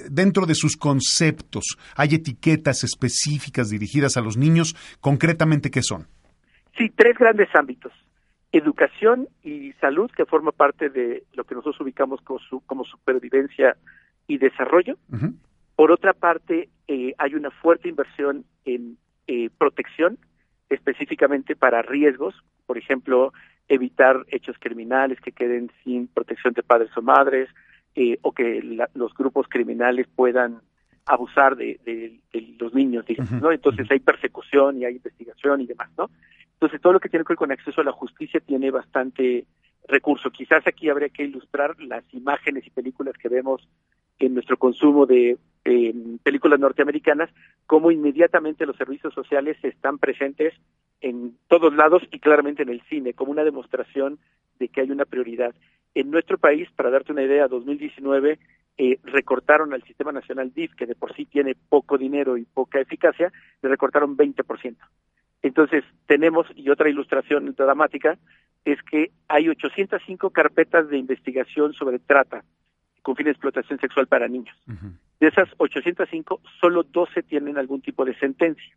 [0.09, 6.07] dentro de sus conceptos hay etiquetas específicas dirigidas a los niños, concretamente, ¿qué son?
[6.77, 7.93] Sí, tres grandes ámbitos.
[8.53, 13.75] Educación y salud, que forma parte de lo que nosotros ubicamos como, su, como supervivencia
[14.27, 14.97] y desarrollo.
[15.75, 20.19] Por otra parte, eh, hay una fuerte inversión en eh, protección,
[20.69, 22.35] específicamente para riesgos,
[22.67, 23.33] por ejemplo,
[23.67, 27.49] evitar hechos criminales que queden sin protección de padres o madres,
[27.95, 30.61] eh, o que la- los grupos criminales puedan
[31.05, 33.51] abusar de, de- de los niños, digamos, ¿no?
[33.51, 36.09] Entonces hay persecución y hay investigación y demás, ¿no?
[36.63, 39.45] Entonces todo lo que tiene que ver con acceso a la justicia tiene bastante
[39.85, 40.31] recurso.
[40.31, 43.67] Quizás aquí habría que ilustrar las imágenes y películas que vemos
[44.17, 47.29] en nuestro consumo de eh, películas norteamericanas,
[47.65, 50.53] cómo inmediatamente los servicios sociales están presentes
[51.01, 54.17] en todos lados y claramente en el cine, como una demostración
[54.57, 55.53] de que hay una prioridad.
[55.95, 58.39] En nuestro país, para darte una idea, 2019
[58.77, 62.79] eh, recortaron al Sistema Nacional DIF, que de por sí tiene poco dinero y poca
[62.79, 64.77] eficacia, le recortaron 20%.
[65.43, 68.17] Entonces, tenemos, y otra ilustración dramática,
[68.65, 72.43] es que hay 805 carpetas de investigación sobre trata
[73.01, 74.55] con fin de explotación sexual para niños.
[75.19, 78.73] De esas 805, solo 12 tienen algún tipo de sentencia.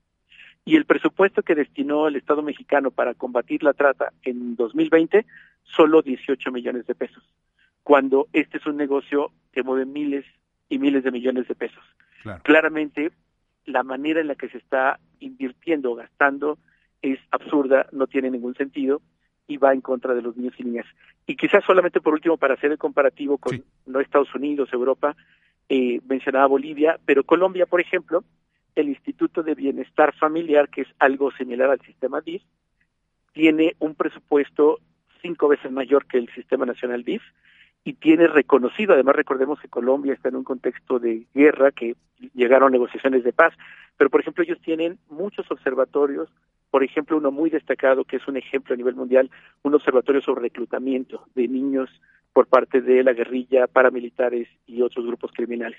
[0.64, 5.24] Y el presupuesto que destinó el Estado mexicano para combatir la trata en 2020,
[5.62, 7.22] solo 18 millones de pesos,
[7.84, 10.24] cuando este es un negocio que mueve miles
[10.68, 11.84] y miles de millones de pesos.
[12.22, 12.42] Claro.
[12.42, 13.12] Claramente,
[13.66, 16.58] la manera en la que se está invirtiendo o gastando
[17.02, 19.02] es absurda, no tiene ningún sentido
[19.46, 20.86] y va en contra de los niños y niñas.
[21.26, 23.64] Y quizás solamente por último, para hacer el comparativo con Sí.
[23.86, 25.16] no Estados Unidos, Europa,
[25.68, 28.24] eh, mencionaba Bolivia, pero Colombia, por ejemplo,
[28.74, 32.42] el Instituto de Bienestar Familiar, que es algo similar al sistema DIF,
[33.32, 34.78] tiene un presupuesto
[35.22, 37.22] cinco veces mayor que el sistema nacional DIF
[37.86, 41.94] y tiene reconocido, además recordemos que Colombia está en un contexto de guerra, que
[42.34, 43.54] llegaron negociaciones de paz,
[43.96, 46.28] pero por ejemplo ellos tienen muchos observatorios,
[46.72, 49.30] por ejemplo uno muy destacado que es un ejemplo a nivel mundial,
[49.62, 51.88] un observatorio sobre reclutamiento de niños
[52.32, 55.78] por parte de la guerrilla, paramilitares y otros grupos criminales.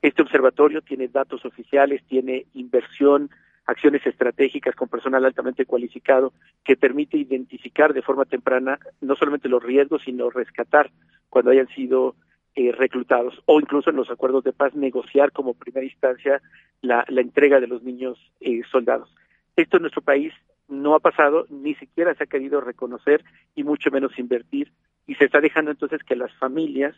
[0.00, 3.30] Este observatorio tiene datos oficiales, tiene inversión,
[3.68, 6.32] acciones estratégicas con personal altamente cualificado
[6.64, 10.90] que permite identificar de forma temprana no solamente los riesgos, sino rescatar
[11.28, 12.16] cuando hayan sido
[12.54, 16.40] eh, reclutados o incluso en los acuerdos de paz negociar como primera instancia
[16.80, 19.14] la, la entrega de los niños eh, soldados.
[19.54, 20.32] Esto en nuestro país
[20.66, 23.22] no ha pasado, ni siquiera se ha querido reconocer
[23.54, 24.72] y mucho menos invertir
[25.06, 26.96] y se está dejando entonces que las familias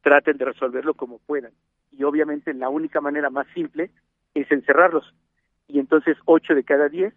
[0.00, 1.52] traten de resolverlo como puedan.
[1.90, 3.90] Y obviamente la única manera más simple
[4.32, 5.12] es encerrarlos.
[5.68, 7.14] Y entonces ocho de cada diez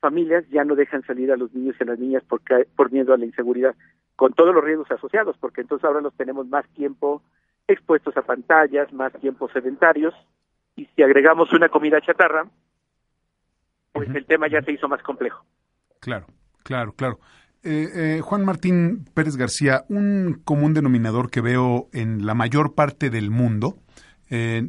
[0.00, 2.40] familias ya no dejan salir a los niños y a las niñas por,
[2.76, 3.74] por miedo a la inseguridad,
[4.16, 7.22] con todos los riesgos asociados, porque entonces ahora los tenemos más tiempo
[7.66, 10.14] expuestos a pantallas, más tiempo sedentarios,
[10.76, 12.48] y si agregamos una comida chatarra,
[13.92, 15.44] pues el tema ya se hizo más complejo.
[16.00, 16.26] Claro,
[16.62, 17.18] claro, claro.
[17.64, 23.10] Eh, eh, Juan Martín Pérez García, un común denominador que veo en la mayor parte
[23.10, 23.78] del mundo,
[24.30, 24.68] eh,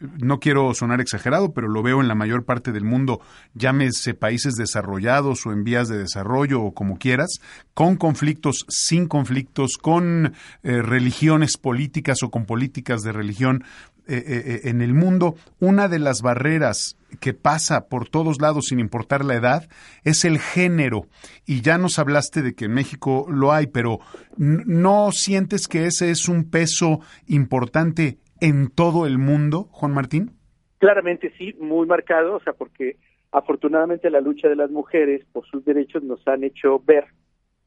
[0.00, 3.20] no quiero sonar exagerado, pero lo veo en la mayor parte del mundo,
[3.54, 7.40] llámese países desarrollados o en vías de desarrollo o como quieras,
[7.74, 13.64] con conflictos, sin conflictos, con religiones políticas o con políticas de religión
[14.06, 15.36] en el mundo.
[15.60, 19.68] Una de las barreras que pasa por todos lados sin importar la edad
[20.02, 21.06] es el género.
[21.46, 24.00] Y ya nos hablaste de que en México lo hay, pero
[24.36, 30.32] ¿no sientes que ese es un peso importante en todo el mundo, Juan Martín?
[30.78, 32.96] Claramente sí, muy marcado, o sea, porque
[33.32, 37.06] afortunadamente la lucha de las mujeres por sus derechos nos han hecho ver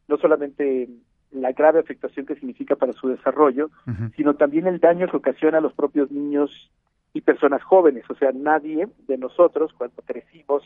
[0.08, 0.90] no solamente
[1.32, 3.72] la grave afectación que significa para su desarrollo,
[4.16, 6.72] sino también el daño que ocasiona a los propios niños
[7.14, 10.64] y personas jóvenes, o sea, nadie de nosotros cuando crecimos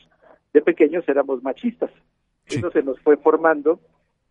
[0.54, 1.92] de pequeños éramos machistas.
[2.46, 3.80] Eso se nos fue formando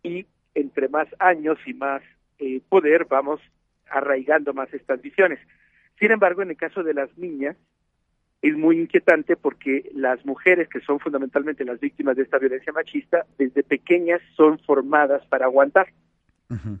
[0.03, 0.25] y
[0.55, 2.01] entre más años y más
[2.39, 3.39] eh, poder vamos
[3.89, 5.39] arraigando más estas visiones.
[5.99, 7.55] Sin embargo, en el caso de las niñas,
[8.41, 13.25] es muy inquietante porque las mujeres que son fundamentalmente las víctimas de esta violencia machista,
[13.37, 15.87] desde pequeñas son formadas para aguantar.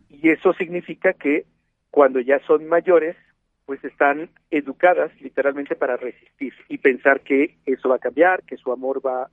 [0.09, 1.45] Y eso significa que
[1.91, 3.17] cuando ya son mayores,
[3.65, 8.71] pues están educadas literalmente para resistir y pensar que eso va a cambiar, que su
[8.71, 9.29] amor va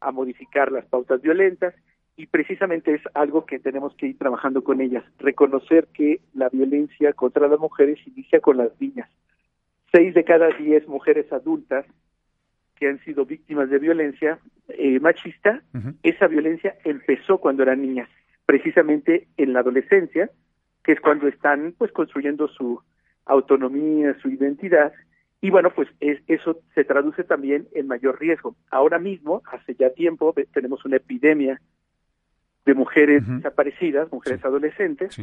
[0.00, 1.74] a modificar las pautas violentas
[2.22, 7.12] y precisamente es algo que tenemos que ir trabajando con ellas, reconocer que la violencia
[7.14, 9.10] contra las mujeres inicia con las niñas.
[9.90, 11.84] Seis de cada diez mujeres adultas
[12.76, 15.64] que han sido víctimas de violencia eh, machista,
[16.04, 18.08] esa violencia empezó cuando eran niñas,
[18.46, 20.30] precisamente en la adolescencia,
[20.84, 22.80] que es cuando están pues construyendo su
[23.26, 24.92] autonomía, su identidad,
[25.40, 28.54] y bueno, pues eso se traduce también en mayor riesgo.
[28.70, 31.60] Ahora mismo, hace ya tiempo, tenemos una epidemia
[32.64, 35.16] de mujeres desaparecidas, mujeres adolescentes,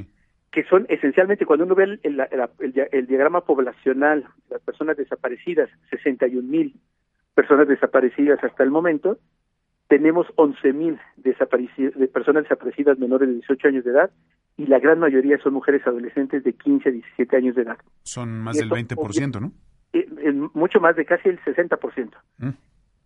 [0.51, 2.21] que son esencialmente, cuando uno ve el,
[2.91, 6.75] el, diagrama poblacional de las personas desaparecidas, 61 mil
[7.33, 9.19] personas desaparecidas hasta el momento,
[9.87, 14.11] tenemos 11 mil de personas desaparecidas menores de 18 años de edad
[14.57, 17.77] y la gran mayoría son mujeres adolescentes de 15 a 17 años de edad.
[18.03, 19.53] Son más del 20%, ¿no?
[19.93, 20.05] Eh,
[20.53, 22.11] mucho más de casi el 60%.
[22.37, 22.49] Mm.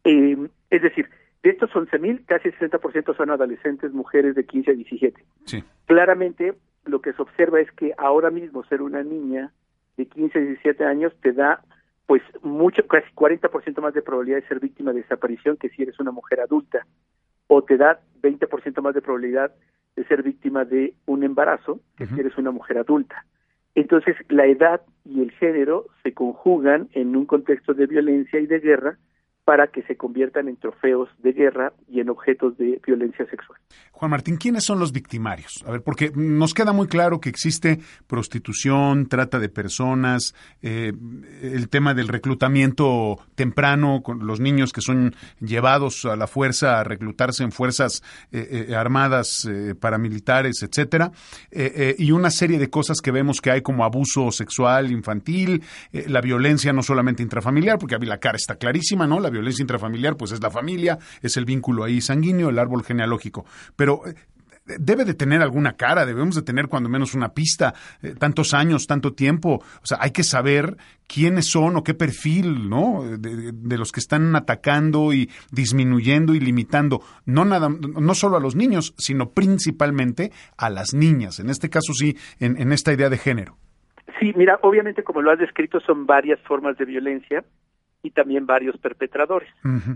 [0.04, 1.10] Eh, es decir,
[1.44, 5.24] de estos 11.000, casi el 60% son adolescentes, mujeres de 15 a 17.
[5.46, 5.64] Sí.
[5.86, 6.54] Claramente,
[6.86, 9.52] lo que se observa es que ahora mismo ser una niña
[9.98, 11.62] de 15 a 17 años te da
[12.06, 16.00] pues mucho, casi 40% más de probabilidad de ser víctima de desaparición que si eres
[16.00, 16.86] una mujer adulta,
[17.48, 19.54] o te da 20% más de probabilidad
[19.96, 23.26] de ser víctima de un embarazo, que si eres una mujer adulta.
[23.76, 28.60] Entonces, la edad y el género se conjugan en un contexto de violencia y de
[28.60, 28.98] guerra
[29.46, 33.60] para que se conviertan en trofeos de guerra y en objetos de violencia sexual.
[33.92, 35.64] Juan Martín, ¿quiénes son los victimarios?
[35.68, 40.94] A ver, porque nos queda muy claro que existe prostitución, trata de personas, eh,
[41.42, 46.84] el tema del reclutamiento temprano con los niños que son llevados a la fuerza a
[46.86, 51.12] reclutarse en fuerzas eh, eh, armadas, paramilitares, etcétera,
[51.52, 56.72] y una serie de cosas que vemos que hay como abuso sexual infantil, la violencia
[56.72, 59.20] no solamente intrafamiliar, porque a la cara está clarísima, ¿no?
[59.34, 63.46] Violencia intrafamiliar, pues es la familia, es el vínculo ahí sanguíneo, el árbol genealógico.
[63.76, 64.16] Pero eh,
[64.80, 68.88] debe de tener alguna cara, debemos de tener cuando menos una pista, eh, tantos años,
[68.88, 70.78] tanto tiempo, o sea, hay que saber
[71.08, 73.04] quiénes son o qué perfil, ¿no?
[73.04, 78.56] De, los que están atacando y disminuyendo y limitando, no nada, no solo a los
[78.56, 83.58] niños, sino principalmente a las niñas, en este caso sí, en esta idea de género.
[84.20, 87.44] Sí, mira, obviamente como lo has descrito son varias formas de violencia
[88.04, 89.50] y también varios perpetradores.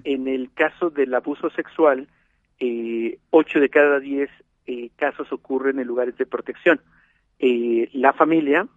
[0.05, 2.07] En el caso del abuso sexual,
[2.59, 4.29] eh, ocho de cada diez
[4.65, 6.81] eh, casos ocurren en lugares de protección.
[7.39, 8.67] Eh, la familia,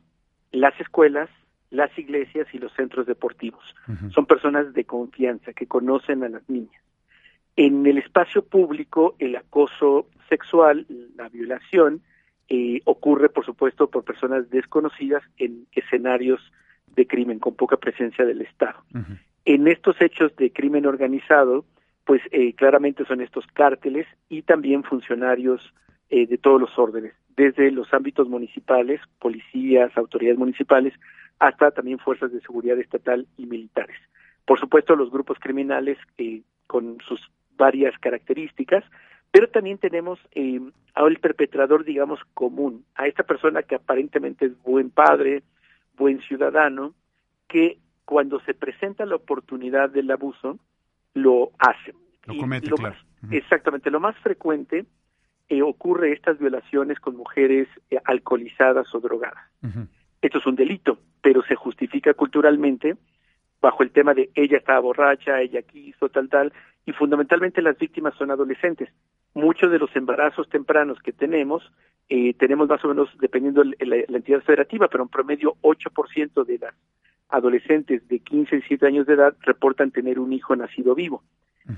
[0.51, 1.31] las escuelas,
[1.71, 3.63] las iglesias y los centros deportivos.
[4.13, 6.83] Son personas de confianza que conocen a las niñas.
[7.55, 12.03] En el espacio público, el acoso sexual, la violación,
[12.49, 16.41] eh, ocurre, por supuesto, por personas desconocidas en escenarios
[16.97, 18.83] de crimen con poca presencia del Estado.
[19.45, 21.65] En estos hechos de crimen organizado,
[22.05, 25.75] pues eh, claramente son estos cárteles y también funcionarios
[26.09, 30.93] eh, de todos los órdenes, desde los ámbitos municipales, policías, autoridades municipales,
[31.39, 33.97] hasta también fuerzas de seguridad estatal y militares.
[34.45, 37.21] Por supuesto, los grupos criminales eh, con sus
[37.57, 38.85] varias características,
[39.31, 40.61] pero también tenemos eh,
[40.95, 45.43] al perpetrador, digamos, común, a esta persona que aparentemente es buen padre,
[46.01, 46.95] buen ciudadano,
[47.47, 50.59] que cuando se presenta la oportunidad del abuso,
[51.15, 51.95] lo hace.
[52.25, 52.97] Lo comete, claro.
[53.31, 53.91] Exactamente.
[53.91, 54.87] Lo más frecuente
[55.49, 59.45] eh, ocurre estas violaciones con mujeres eh, alcoholizadas o drogadas.
[60.23, 62.97] Esto es un delito, pero se justifica culturalmente
[63.61, 66.53] bajo el tema de ella estaba borracha, ella quiso, tal, tal,
[66.87, 68.89] y fundamentalmente las víctimas son adolescentes.
[69.35, 71.63] Muchos de los embarazos tempranos que tenemos,
[72.09, 76.45] eh, tenemos más o menos, dependiendo de la, la, entidad federativa, pero en promedio 8%
[76.45, 76.75] de las
[77.29, 81.23] adolescentes de 15 y 17 años de edad reportan tener un hijo nacido vivo.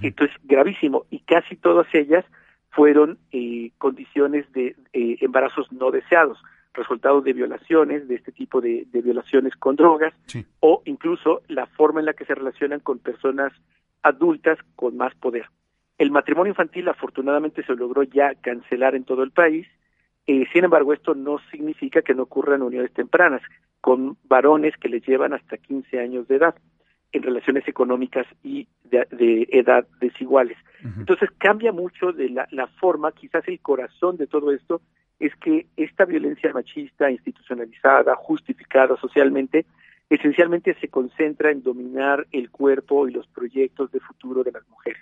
[0.01, 2.25] Esto es gravísimo y casi todas ellas
[2.71, 6.39] fueron eh, condiciones de eh, embarazos no deseados,
[6.73, 10.47] resultados de violaciones, de este tipo de, de violaciones con drogas, Sí.
[10.61, 13.53] o incluso la forma en la que se relacionan con personas
[14.03, 15.47] adultas con más poder.
[16.03, 19.69] El matrimonio infantil afortunadamente se logró ya cancelar en todo el país,
[20.27, 23.41] eh, sin embargo esto no significa que no ocurran uniones tempranas
[23.81, 26.57] con varones que les llevan hasta 15 años de edad
[27.13, 30.59] en relaciones económicas y de, de edad desiguales.
[30.99, 34.81] Entonces cambia mucho de la, la forma, quizás el corazón de todo esto
[35.21, 39.67] es que esta violencia machista institucionalizada, justificada socialmente,
[40.11, 45.01] esencialmente se concentra en dominar el cuerpo y los proyectos de futuro de las mujeres.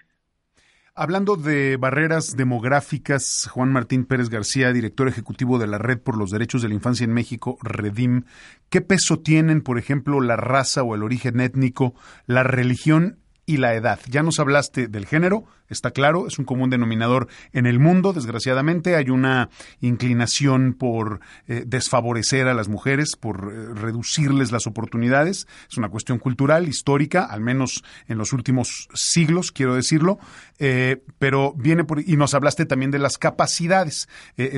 [0.96, 6.30] Hablando de barreras demográficas, Juan Martín Pérez García, director ejecutivo de la Red por los
[6.30, 8.24] Derechos de la Infancia en México, Redim,
[8.70, 11.94] ¿qué peso tienen, por ejemplo, la raza o el origen étnico,
[12.26, 13.20] la religión
[13.50, 13.98] y la edad?
[14.08, 18.94] Ya nos hablaste del género, está claro, es un común denominador en el mundo, desgraciadamente
[18.94, 25.78] hay una inclinación por eh, desfavorecer a las mujeres, por eh, reducirles las oportunidades, es
[25.78, 30.20] una cuestión cultural, histórica, al menos en los últimos siglos, quiero decirlo,
[30.60, 34.08] eh, pero viene por, y nos hablaste también de las capacidades.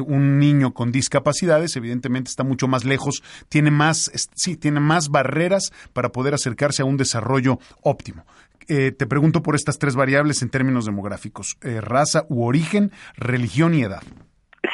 [0.07, 5.73] Un niño con discapacidades, evidentemente, está mucho más lejos, tiene más, sí, tiene más barreras
[5.93, 8.25] para poder acercarse a un desarrollo óptimo.
[8.69, 13.75] Eh, te pregunto por estas tres variables en términos demográficos, eh, raza u origen, religión
[13.75, 14.03] y edad.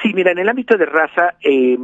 [0.02, 1.78] Sí, mira, en el ámbito de raza, eh,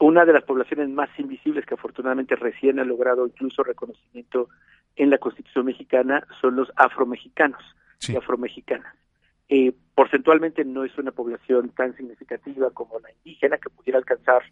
[0.00, 4.48] una de las poblaciones más invisibles que afortunadamente recién ha logrado incluso reconocimiento
[4.96, 7.60] en la Constitución mexicana son los afromexicanos
[7.98, 8.12] Sí.
[8.12, 8.92] y afromexicanas.
[9.48, 14.42] Eh, porcentualmente no es una población tan significativa como la indígena, que pudiera alcanzar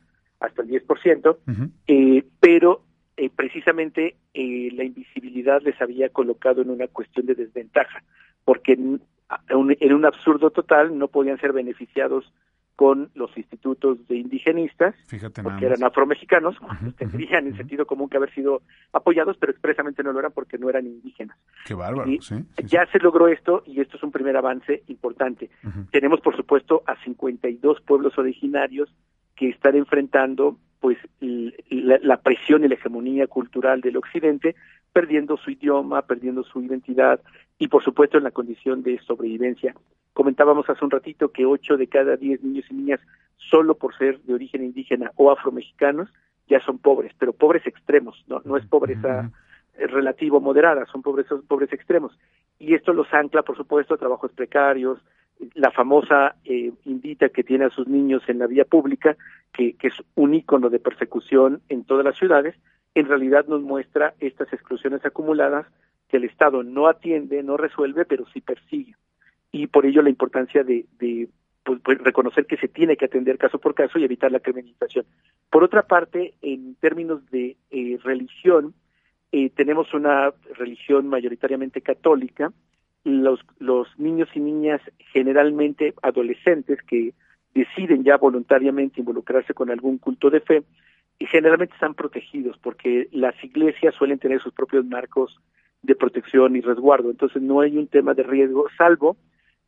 [0.40, 1.70] hasta el 10%, Ujú.
[1.86, 2.84] eh, pero
[3.16, 8.02] eh, precisamente eh, la invisibilidad les había colocado en una cuestión de desventaja,
[8.44, 9.00] porque en,
[9.50, 12.32] un- en un absurdo total no podían ser beneficiados
[12.74, 17.58] con los institutos de indigenistas, Fíjate porque eran afromexicanos, Ujú, tendrían en ujú.
[17.58, 21.36] sentido común que haber sido apoyados, pero expresamente no lo eran porque no eran indígenas.
[21.66, 22.36] Qué bárbaro, Y sí.
[22.36, 22.66] sí, sí.
[22.66, 25.50] ya se logró esto y esto es un primer avance importante.
[25.90, 28.92] Tenemos, por supuesto, a 52 pueblos originarios
[29.36, 30.98] que están enfrentando pues
[31.70, 34.56] la, la presión y la hegemonía cultural del occidente,
[34.92, 37.20] perdiendo su idioma, perdiendo su identidad
[37.58, 39.74] y, por supuesto, en la condición de sobrevivencia.
[40.12, 43.00] Comentábamos hace un ratito que 8 de cada 10 niños y niñas,
[43.36, 46.10] solo por ser de origen indígena o afromexicanos,
[46.48, 49.82] ya son pobres, pero pobres extremos, no, no es pobreza Ujú.
[49.82, 52.18] eh, relativo moderada, son pobres, son pobres extremos.
[52.58, 54.98] Y esto los ancla, por supuesto, a trabajos precarios,
[55.54, 59.16] la famosa eh, indita que tiene a sus niños en la vía pública,
[59.52, 62.54] que, que es un ícono de persecución en todas las ciudades,
[62.94, 65.66] en realidad nos muestra estas exclusiones acumuladas
[66.08, 68.94] que el Estado no atiende, no resuelve, pero sí persigue.
[69.50, 71.28] Y por ello la importancia de, de
[71.64, 75.06] pues, pues, reconocer que se tiene que atender caso por caso y evitar la criminalización.
[75.50, 78.74] Por otra parte, en términos de eh, religión,
[79.30, 82.52] eh, tenemos una religión mayoritariamente católica.
[83.04, 84.80] Los, los niños y niñas,
[85.12, 87.14] generalmente adolescentes, que
[87.54, 90.62] deciden ya voluntariamente involucrarse con algún culto de fe,
[91.18, 95.40] y generalmente están protegidos porque las iglesias suelen tener sus propios marcos
[95.82, 97.10] de protección y resguardo.
[97.10, 99.16] Entonces no hay un tema de riesgo, salvo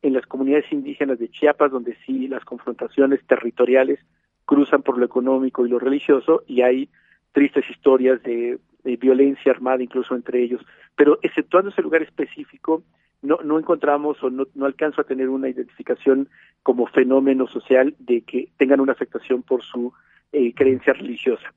[0.01, 3.99] en las comunidades indígenas de Chiapas, donde sí las confrontaciones territoriales
[4.45, 6.89] cruzan por lo económico y lo religioso y hay
[7.31, 10.61] tristes historias de, de violencia armada incluso entre ellos.
[10.95, 12.83] Pero exceptuando ese lugar específico,
[13.25, 16.29] no, no encontramos o no, no alcanzo a tener una identificación
[16.63, 19.93] como fenómeno social de que tengan una afectación por su
[20.31, 21.53] eh, creencia religiosa.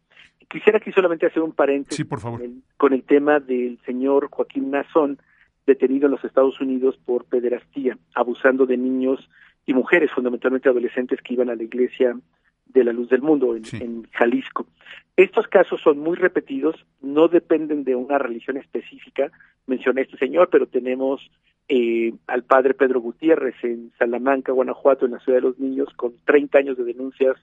[0.49, 2.41] Quisiera aquí solamente hacer un paréntesis por favor.
[2.77, 5.19] Con, el, tema del señor Joaquín Nazón,
[5.67, 9.29] detenido en los Estados Unidos por pederastía, abusando de niños
[9.67, 12.17] y mujeres, fundamentalmente adolescentes que iban a la iglesia
[12.67, 14.67] de la luz del mundo en, Jalisco.
[15.17, 19.31] Estos casos son muy repetidos, no dependen de una religión específica,
[19.67, 21.31] mencioné este señor, pero tenemos
[21.69, 26.15] eh, al padre Pedro Gutiérrez en Salamanca, Guanajuato, en la ciudad de los niños, con
[26.25, 27.37] 30 años de denuncias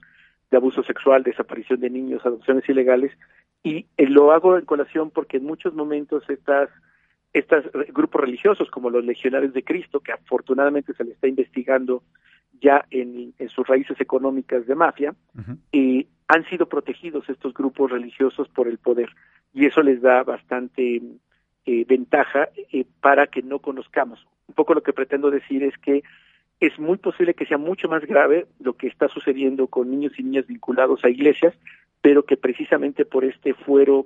[0.50, 3.12] de abuso sexual, desaparición de niños, adopciones ilegales,
[3.64, 6.70] y eh, lo hago en colación porque en muchos momentos estas
[7.34, 12.02] estos grupos religiosos como los legionarios de Cristo, que afortunadamente se le está investigando
[12.62, 15.14] ya en, sus raíces económicas de mafia,
[15.70, 19.10] y han sido protegidos estos grupos religiosos por el poder.
[19.54, 21.02] Y eso les da bastante
[21.66, 24.26] eh, ventaja eh, para que no conozcamos.
[24.48, 26.04] Un poco lo que pretendo decir es que
[26.60, 30.24] es muy posible que sea mucho más grave lo que está sucediendo con niños y
[30.24, 31.54] niñas vinculados a iglesias,
[32.02, 34.06] pero que precisamente por este fuero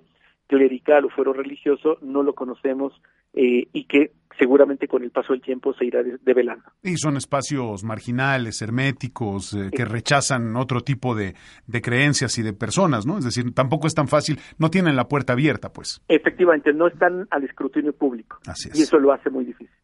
[0.50, 2.92] clerical o fuero religioso no lo conocemos
[3.34, 6.64] eh, y que seguramente con el paso del tiempo se irá develando.
[6.82, 11.36] Y son espacios marginales, herméticos, eh, que rechazan otro tipo de,
[11.68, 13.20] de, creencias y de personas, ¿no?
[13.20, 16.02] Es decir, tampoco es tan fácil, no tienen la puerta abierta, pues.
[16.08, 18.40] Efectivamente, no están al escrutinio público.
[18.48, 19.76] Así Y eso lo hace muy difícil.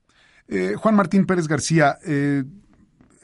[0.47, 2.43] Eh, Juan Martín Pérez García, eh,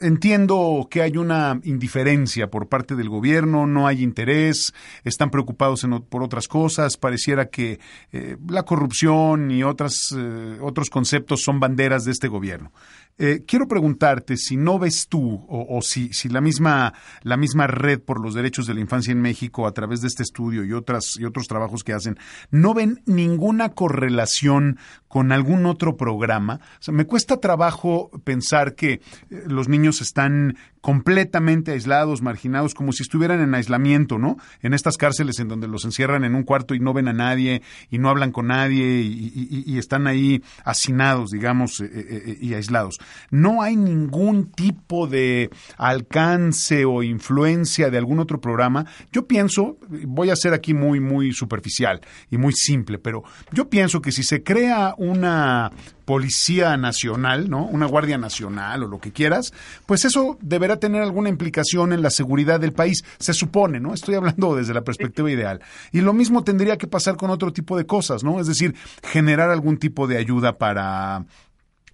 [0.02, 4.74] Entiendo que hay una indiferencia por parte del gobierno, no hay interés,
[5.04, 7.78] están preocupados por otras cosas, pareciera que
[8.10, 12.72] eh, la corrupción y otras, eh, otros conceptos son banderas de este gobierno.
[13.18, 18.00] Eh, quiero preguntarte si no ves tú o, si, si la, misma, la misma red
[18.00, 21.16] por los derechos de la infancia en México a través de este estudio y, otras,
[21.18, 22.18] y otros trabajos que hacen,
[22.50, 26.60] no ven ninguna correlación con algún otro programa.
[26.80, 33.04] O sea, me cuesta trabajo pensar que los niños están completamente aislados, marginados, como si
[33.04, 34.36] estuvieran en aislamiento, ¿no?
[34.62, 37.62] En estas cárceles en donde los encierran en un cuarto y no ven a nadie
[37.88, 42.98] y no hablan con nadie y, están ahí hacinados, digamos, eh, eh, eh, y aislados.
[43.30, 48.84] No hay ningún tipo de alcance o influencia de algún otro programa.
[49.12, 53.22] Yo pienso, voy a ser aquí muy, muy superficial y muy simple, pero
[53.52, 55.70] yo pienso que si se crea una
[56.12, 57.64] policía nacional, ¿no?
[57.64, 59.54] Una guardia nacional o lo que quieras,
[59.86, 63.94] pues eso deberá tener alguna implicación en la seguridad del país, se supone, ¿no?
[63.94, 65.62] Estoy hablando desde la perspectiva ideal.
[65.90, 68.40] Y lo mismo tendría que pasar con otro tipo de cosas, ¿no?
[68.40, 71.24] Es decir, generar algún tipo de ayuda para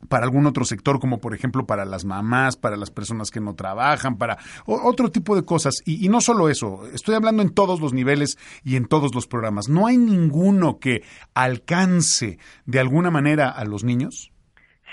[0.09, 3.55] para algún otro sector, como por ejemplo para las mamás, para las personas que no
[3.55, 5.83] trabajan, para otro tipo de cosas.
[5.85, 9.27] Y, y, no solo eso, estoy hablando en todos los niveles y en todos los
[9.27, 9.69] programas.
[9.69, 11.03] ¿No hay ninguno que
[11.35, 14.33] alcance de alguna manera a los niños?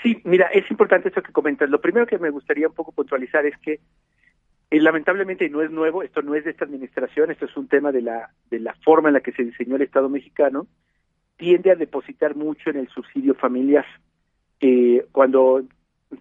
[0.02, 1.70] Sí, mira, es importante esto que comentas.
[1.70, 3.80] Lo primero que me gustaría un poco puntualizar es que
[4.70, 7.92] eh, lamentablemente, no es nuevo, esto no es de esta administración, esto es un tema
[7.92, 10.66] de la, de la forma en la que se diseñó el Estado mexicano,
[11.36, 13.86] tiende a depositar mucho en el subsidio familiar
[14.60, 15.62] eh, cuando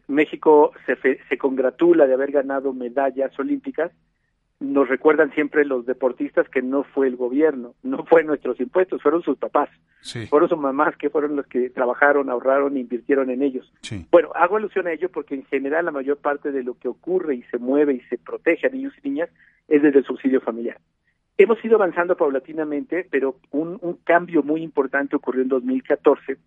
[0.07, 3.91] México se, se congratula de haber ganado medallas olímpicas,
[4.59, 9.21] nos recuerdan siempre los deportistas que no fue el gobierno, no fue nuestros impuestos, fueron
[9.21, 9.69] sus papás,
[10.29, 13.71] fueron sus mamás que fueron los que trabajaron, ahorraron e invirtieron en ellos.
[14.11, 17.35] Bueno, hago alusión a ello porque en general la mayor parte de lo que ocurre
[17.35, 19.29] y se mueve y se protege a niños y niñas
[19.67, 20.79] es desde el subsidio familiar.
[21.37, 26.37] Hemos ido avanzando paulatinamente, pero un, un cambio muy importante ocurrió en 2014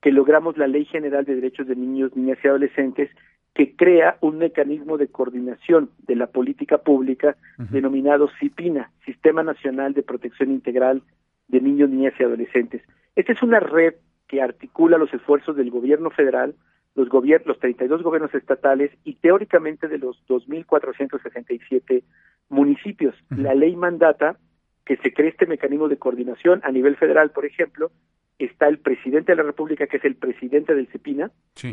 [0.00, 3.10] que logramos la Ley General de Derechos de Niños, Niñas y Adolescentes,
[3.54, 10.04] que crea un mecanismo de coordinación de la política pública denominado CIPINA, Sistema Nacional de
[10.04, 11.02] Protección Integral
[11.48, 12.82] de Niños, Niñas y Adolescentes.
[13.16, 13.94] Esta es una red
[14.28, 16.54] que articula los esfuerzos del gobierno federal,
[16.94, 22.04] los, gobiernos, los 32 gobiernos estatales y teóricamente de los 2.467
[22.48, 23.14] municipios.
[23.30, 24.36] La ley mandata
[24.84, 27.90] que se cree este mecanismo de coordinación a nivel federal, por ejemplo,
[28.38, 31.30] está el presidente de la República, que es el presidente del CEPINA,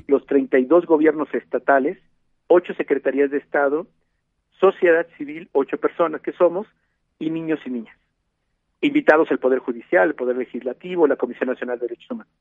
[0.07, 1.97] los 32 gobiernos estatales,
[2.47, 3.87] ocho secretarías de Estado,
[4.59, 6.67] sociedad civil, ocho personas que somos,
[7.19, 7.97] y niños y niñas.
[8.81, 12.33] Invitados el Poder Judicial, el Poder Legislativo, la Comisión Nacional de Derechos Humanos.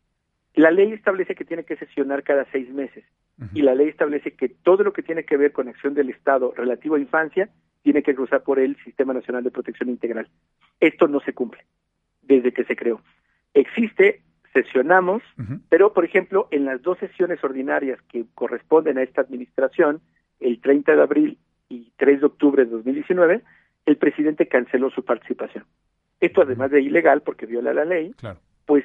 [0.55, 3.05] La ley establece que tiene que sesionar cada seis meses
[3.53, 6.55] y la ley establece que todo lo que tiene que ver con acción del Estado
[6.57, 7.51] relativo a infancia
[7.83, 10.29] tiene que cruzar por el Sistema Nacional de Protección Integral.
[10.79, 11.64] Esto no se cumple
[12.22, 13.01] desde que se creó
[13.55, 15.22] existe, sesionamos,
[15.68, 20.00] pero por ejemplo, en las dos sesiones ordinarias que corresponden a esta administración,
[20.40, 21.38] el 30 de abril
[21.68, 23.42] y 3 de octubre de 2019,
[23.86, 25.64] el presidente canceló su participación.
[26.20, 28.14] Esto además de ilegal porque viola la ley,
[28.66, 28.84] pues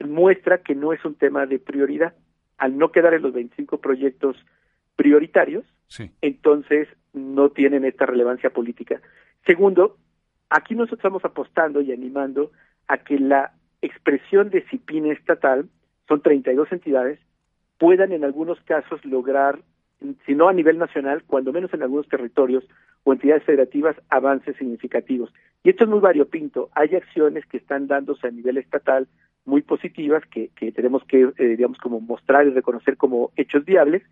[0.00, 2.14] muestra que no es un tema de prioridad.
[2.56, 4.36] al no quedar en los 25 proyectos
[4.96, 5.64] prioritarios,
[6.20, 9.00] entonces no tienen esta relevancia política.
[9.46, 9.96] Segundo,
[10.50, 12.50] aquí nosotros estamos apostando y animando
[12.88, 13.52] a que la
[13.82, 15.68] expresión de CIPINE estatal,
[16.06, 17.18] son 32 entidades,
[17.78, 19.60] puedan en algunos casos lograr,
[20.26, 22.64] si no a nivel nacional, cuando menos en algunos territorios
[23.04, 25.32] o entidades federativas, avances significativos.
[25.62, 26.70] Y esto es muy variopinto.
[26.74, 29.08] Hay acciones que están dándose a nivel estatal
[29.44, 34.02] muy positivas que, que tenemos que, eh, digamos, como mostrar y reconocer como hechos viables,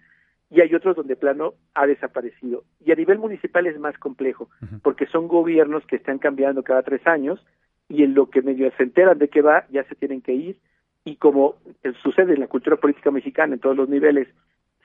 [0.50, 2.64] y hay otros donde plano ha desaparecido.
[2.84, 4.48] Y a nivel municipal es más complejo,
[4.82, 7.44] porque son gobiernos que están cambiando cada tres años
[7.88, 10.56] y en lo que medio se enteran de qué va, ya se tienen que ir.
[11.04, 11.56] Y como
[12.02, 14.28] sucede en la cultura política mexicana en todos los niveles,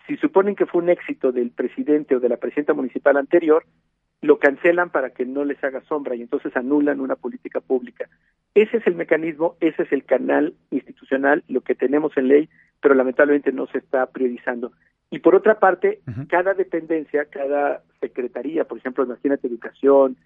[0.08, 3.66] si suponen que fue un éxito del presidente o de la presidenta municipal anterior,
[4.22, 8.08] lo cancelan para que no les haga sombra y entonces anulan una política pública.
[8.54, 12.50] Ese es el mecanismo, ese es el canal institucional, lo que tenemos en ley,
[12.82, 14.74] pero lamentablemente no se está priorizando.
[15.10, 20.18] Y por otra parte, cada dependencia, cada secretaría, por ejemplo, imagínate educación,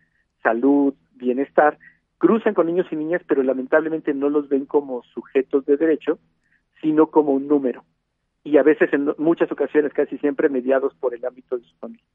[0.44, 1.78] salud, bienestar,
[2.18, 6.20] cruzan con niños y niñas, pero lamentablemente no los ven como sujetos de derecho,
[6.82, 7.84] sino como un número.
[8.44, 12.06] Y a veces, en muchas ocasiones, casi siempre, mediados por el ámbito de su familia.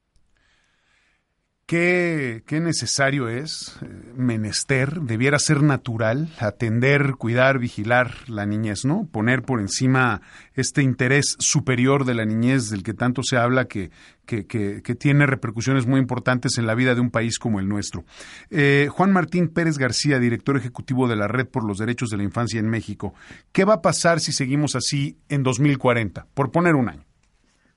[1.71, 3.85] ¿Qué, necesario es, eh,
[4.17, 9.07] menester, debiera ser natural, atender, cuidar, vigilar la niñez, ¿no?
[9.09, 10.21] Poner por encima
[10.53, 13.89] este interés superior de la niñez del que tanto se habla, que,
[14.25, 18.03] que, que, tiene repercusiones muy importantes en la vida de un país como el nuestro.
[18.49, 22.23] Eh, Juan Martín Pérez García, director ejecutivo de la Red por los Derechos de la
[22.23, 23.13] Infancia en México.
[23.53, 26.27] ¿Qué va a pasar si seguimos así en 2040?
[26.33, 27.10] Por poner un año.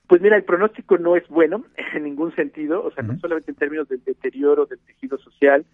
[0.07, 3.57] Pues mira, el pronóstico no es bueno en ningún sentido, o sea, no solamente en
[3.57, 5.64] términos del deterioro del tejido social,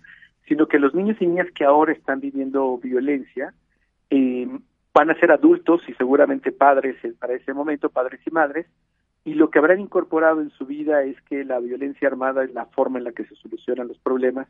[0.46, 3.54] sino que los niños y niñas que ahora están viviendo violencia
[4.10, 4.48] eh,
[4.92, 8.66] van a ser adultos y seguramente padres para ese momento, padres y madres,
[9.24, 12.66] y lo que habrán incorporado en su vida es que la violencia armada es la
[12.66, 14.48] forma en la que se solucionan los problemas.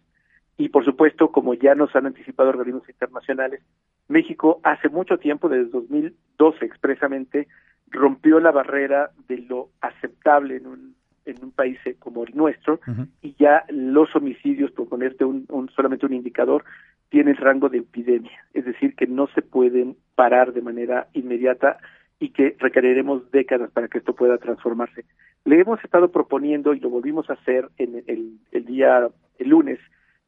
[0.56, 3.62] Y por supuesto, como ya nos han anticipado organismos internacionales,
[4.08, 7.48] México hace mucho tiempo, desde 2012 expresamente,
[7.90, 12.80] rompió la barrera de lo aceptable en un, en un país eh, como el nuestro
[13.20, 16.64] y ya los homicidios, por ponerte un, solamente un indicador,
[17.08, 21.78] tienen rango de epidemia, es decir, que no se pueden parar de manera inmediata
[22.20, 25.04] y que requeriremos décadas para que esto pueda transformarse.
[25.44, 29.78] Le hemos estado proponiendo, y lo volvimos a hacer en el, el día, el lunes,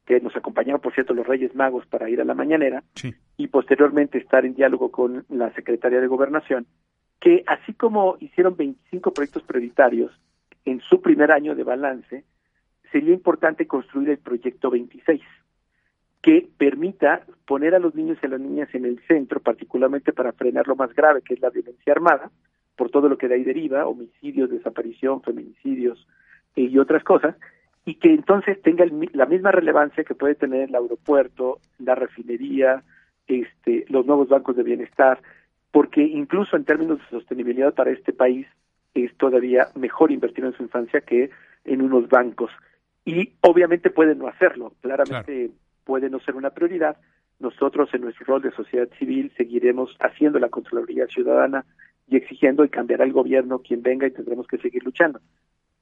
[0.05, 2.83] que nos acompañaron, por cierto, los Reyes Magos para ir a la mañanera,
[3.37, 6.65] y posteriormente estar en diálogo con la Secretaría de Gobernación,
[7.23, 10.11] que así como hicieron 25 proyectos prioritarios
[10.65, 12.25] en su primer año de balance,
[12.91, 15.21] sería importante construir el proyecto 26,
[16.21, 20.33] que permita poner a los niños y a las niñas en el centro, particularmente para
[20.33, 22.29] frenar lo más grave, que es la violencia armada,
[22.75, 26.05] por todo lo que de ahí deriva, homicidios, desaparición, feminicidios
[26.57, 27.37] eh, y otras cosas,
[27.85, 32.83] y que entonces tenga la misma relevancia que puede tener el aeropuerto, la refinería,
[33.27, 35.21] este, los nuevos bancos de bienestar,
[35.73, 38.45] porque incluso en términos de sostenibilidad para este país
[38.93, 41.31] es todavía mejor invertir en su infancia que
[41.65, 42.51] en unos bancos.
[43.05, 45.49] Y obviamente puede no hacerlo, claramente
[45.83, 46.97] puede no ser una prioridad.
[47.39, 51.65] Nosotros en nuestro rol de sociedad civil seguiremos haciendo la Contraloría Ciudadana
[52.07, 55.21] y exigiendo y cambiará el gobierno quien venga y tendremos que seguir luchando.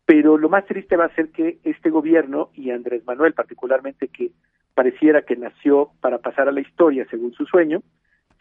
[0.05, 4.31] Pero lo más triste va a ser que este gobierno y Andrés Manuel particularmente que
[4.73, 7.83] pareciera que nació para pasar a la historia según su sueño,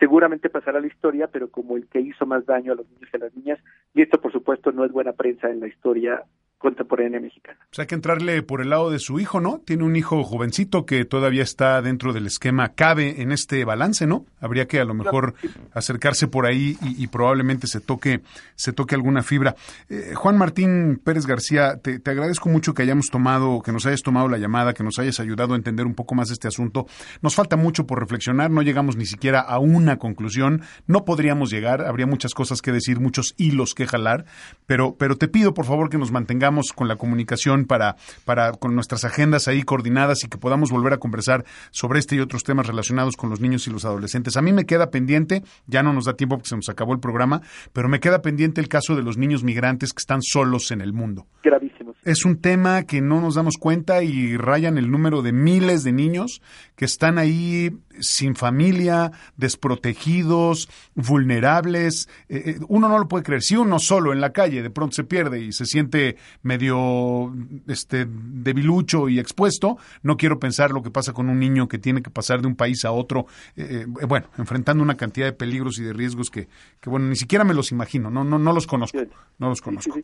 [0.01, 3.17] seguramente pasará la historia, pero como el que hizo más daño a los niños y
[3.17, 3.59] a las niñas,
[3.95, 6.25] y esto por supuesto no es buena prensa en la historia
[6.61, 7.59] contemporánea mexicana.
[7.63, 9.63] O sea, hay que entrarle por el lado de su hijo, ¿no?
[9.65, 14.27] Tiene un hijo jovencito que todavía está dentro del esquema, cabe en este balance, ¿no?
[14.41, 15.35] Habría que a lo mejor
[15.73, 18.21] acercarse por ahí y, probablemente se toque,
[18.57, 19.57] se toque alguna fibra.
[19.89, 24.03] Eh, Juan Martín Pérez García, te, te, agradezco mucho que hayamos tomado, que nos hayas
[24.03, 26.87] tomado la llamada, que nos hayas ayudado a entender un poco más este asunto.
[27.23, 31.87] Nos falta mucho por reflexionar, no llegamos ni siquiera a una conclusión, no podríamos llegar,
[31.87, 34.27] habría muchas cosas que decir, muchos hilos que jalar,
[34.67, 38.75] pero, pero te pido por favor que nos mantengamos con la comunicación para, para con
[38.75, 42.67] nuestras agendas ahí coordinadas y que podamos volver a conversar sobre este y otros temas
[42.67, 44.37] relacionados con los niños y los adolescentes.
[44.37, 47.01] A mí me queda pendiente, ya no nos da tiempo porque se nos acabó el
[47.01, 47.43] programa,
[47.73, 50.93] pero me queda pendiente el caso de los niños migrantes que están solos en el
[50.93, 51.27] mundo.
[51.43, 51.97] Gravísimos.
[52.05, 55.93] Es un tema que no nos damos cuenta y rayan el número de miles de
[55.93, 56.41] niños
[56.77, 57.71] que están ahí
[58.01, 62.09] sin familia, desprotegidos, vulnerables.
[62.29, 63.43] Eh, eh, uno no lo puede creer.
[63.43, 67.33] Si uno solo en la calle de pronto se pierde y se siente medio
[67.69, 72.03] este debilucho y expuesto, no quiero pensar lo que pasa con un niño que tiene
[72.03, 73.27] que pasar de un país a otro,
[73.57, 76.49] eh, eh, bueno, enfrentando una cantidad de peligros y de riesgos que,
[76.81, 78.99] que, bueno, ni siquiera me los imagino, no, no, no los conozco,
[79.39, 79.99] no los conozco.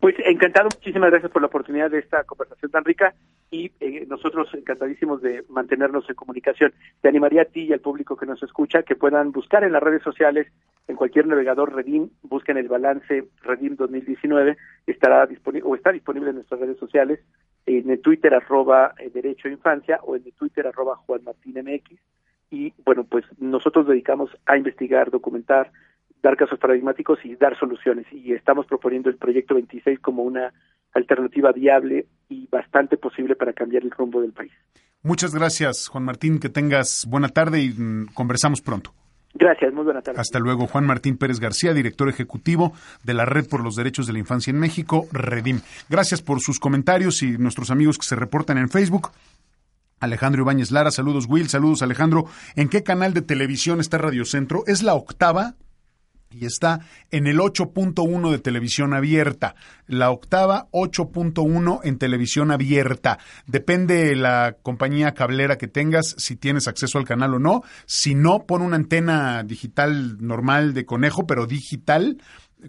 [0.00, 3.14] Pues encantado, muchísimas gracias por la oportunidad de esta conversación tan rica
[3.50, 6.72] y eh, nosotros encantadísimos de mantenernos en comunicación.
[7.00, 9.82] Te animaría a ti y al público que nos escucha que puedan buscar en las
[9.82, 10.46] redes sociales,
[10.86, 14.56] en cualquier navegador Redim, busquen el balance Redim 2019,
[14.92, 17.20] estará disponible o está disponible en nuestras redes sociales,
[17.66, 21.98] en el Twitter arroba eh, Derecho Infancia o en el Twitter arroba Juan Martín MX.
[22.50, 25.70] Y bueno, pues nosotros dedicamos a investigar, documentar,
[26.22, 28.06] dar casos paradigmáticos y dar soluciones.
[28.12, 30.52] Y estamos proponiendo el proyecto 26 como una
[30.94, 34.52] alternativa viable y bastante posible para cambiar el rumbo del país.
[35.02, 36.40] Muchas gracias, Juan Martín.
[36.40, 38.92] Que tengas buena tarde y mm, conversamos pronto.
[39.38, 40.20] Gracias, muy buena tarde.
[40.20, 42.72] Hasta luego, Juan Martín Pérez García, director ejecutivo
[43.04, 45.60] de la Red por los Derechos de la Infancia en México, Redim.
[45.88, 49.12] Gracias por sus comentarios y nuestros amigos que se reportan en Facebook.
[50.00, 52.26] Alejandro Ibáñez Lara, saludos Will, saludos Alejandro.
[52.56, 54.64] ¿En qué canal de televisión está Radio Centro?
[54.66, 55.54] ¿Es la octava?
[56.30, 59.54] Y está en el 8.1 de televisión abierta.
[59.86, 63.18] La octava 8.1 en televisión abierta.
[63.46, 67.62] Depende de la compañía cablera que tengas, si tienes acceso al canal o no.
[67.86, 72.18] Si no, pon una antena digital normal de conejo, pero digital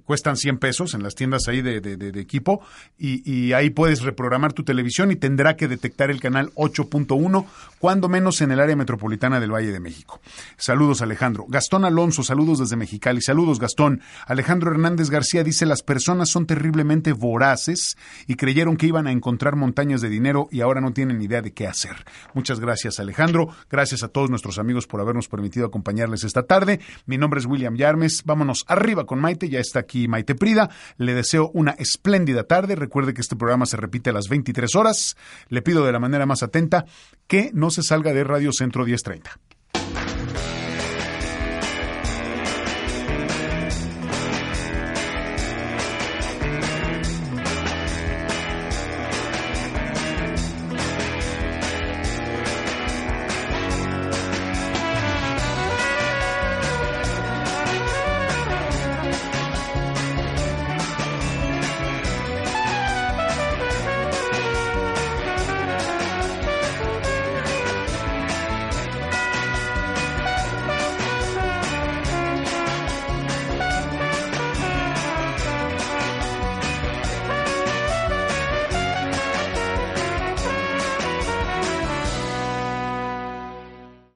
[0.06, 2.62] cuestan 100 pesos en las tiendas ahí de, de, equipo
[2.98, 7.46] y, y, ahí puedes reprogramar tu televisión y tendrá que detectar el canal 8.1,
[7.80, 10.22] cuando menos en el área metropolitana del Valle de México.
[10.58, 11.46] Saludos Alejandro.
[11.48, 13.22] Gastón Alonso, saludos desde Mexicali.
[13.22, 14.02] Saludos Gastón.
[14.28, 19.56] Alejandro Hernández García dice las personas son terriblemente voraces y creyeron que iban a encontrar
[19.56, 22.06] montañas de dinero y ahora no tienen idea de qué hacer.
[22.34, 23.50] Muchas gracias Alejandro.
[23.70, 26.80] Gracias a todos nuestros amigos por habernos permitido acompañarles esta tarde.
[27.06, 28.24] Mi nombre es William Yarmes.
[28.26, 29.50] Vámonos arriba con Maite.
[29.50, 30.70] Ya aquí Maite Prida.
[30.98, 32.76] Le deseo una espléndida tarde.
[32.76, 35.18] Recuerde que este programa se repite a las 23 horas.
[35.48, 36.86] Le pido de la manera más atenta
[37.28, 39.40] que no se salga de Radio Centro 1030.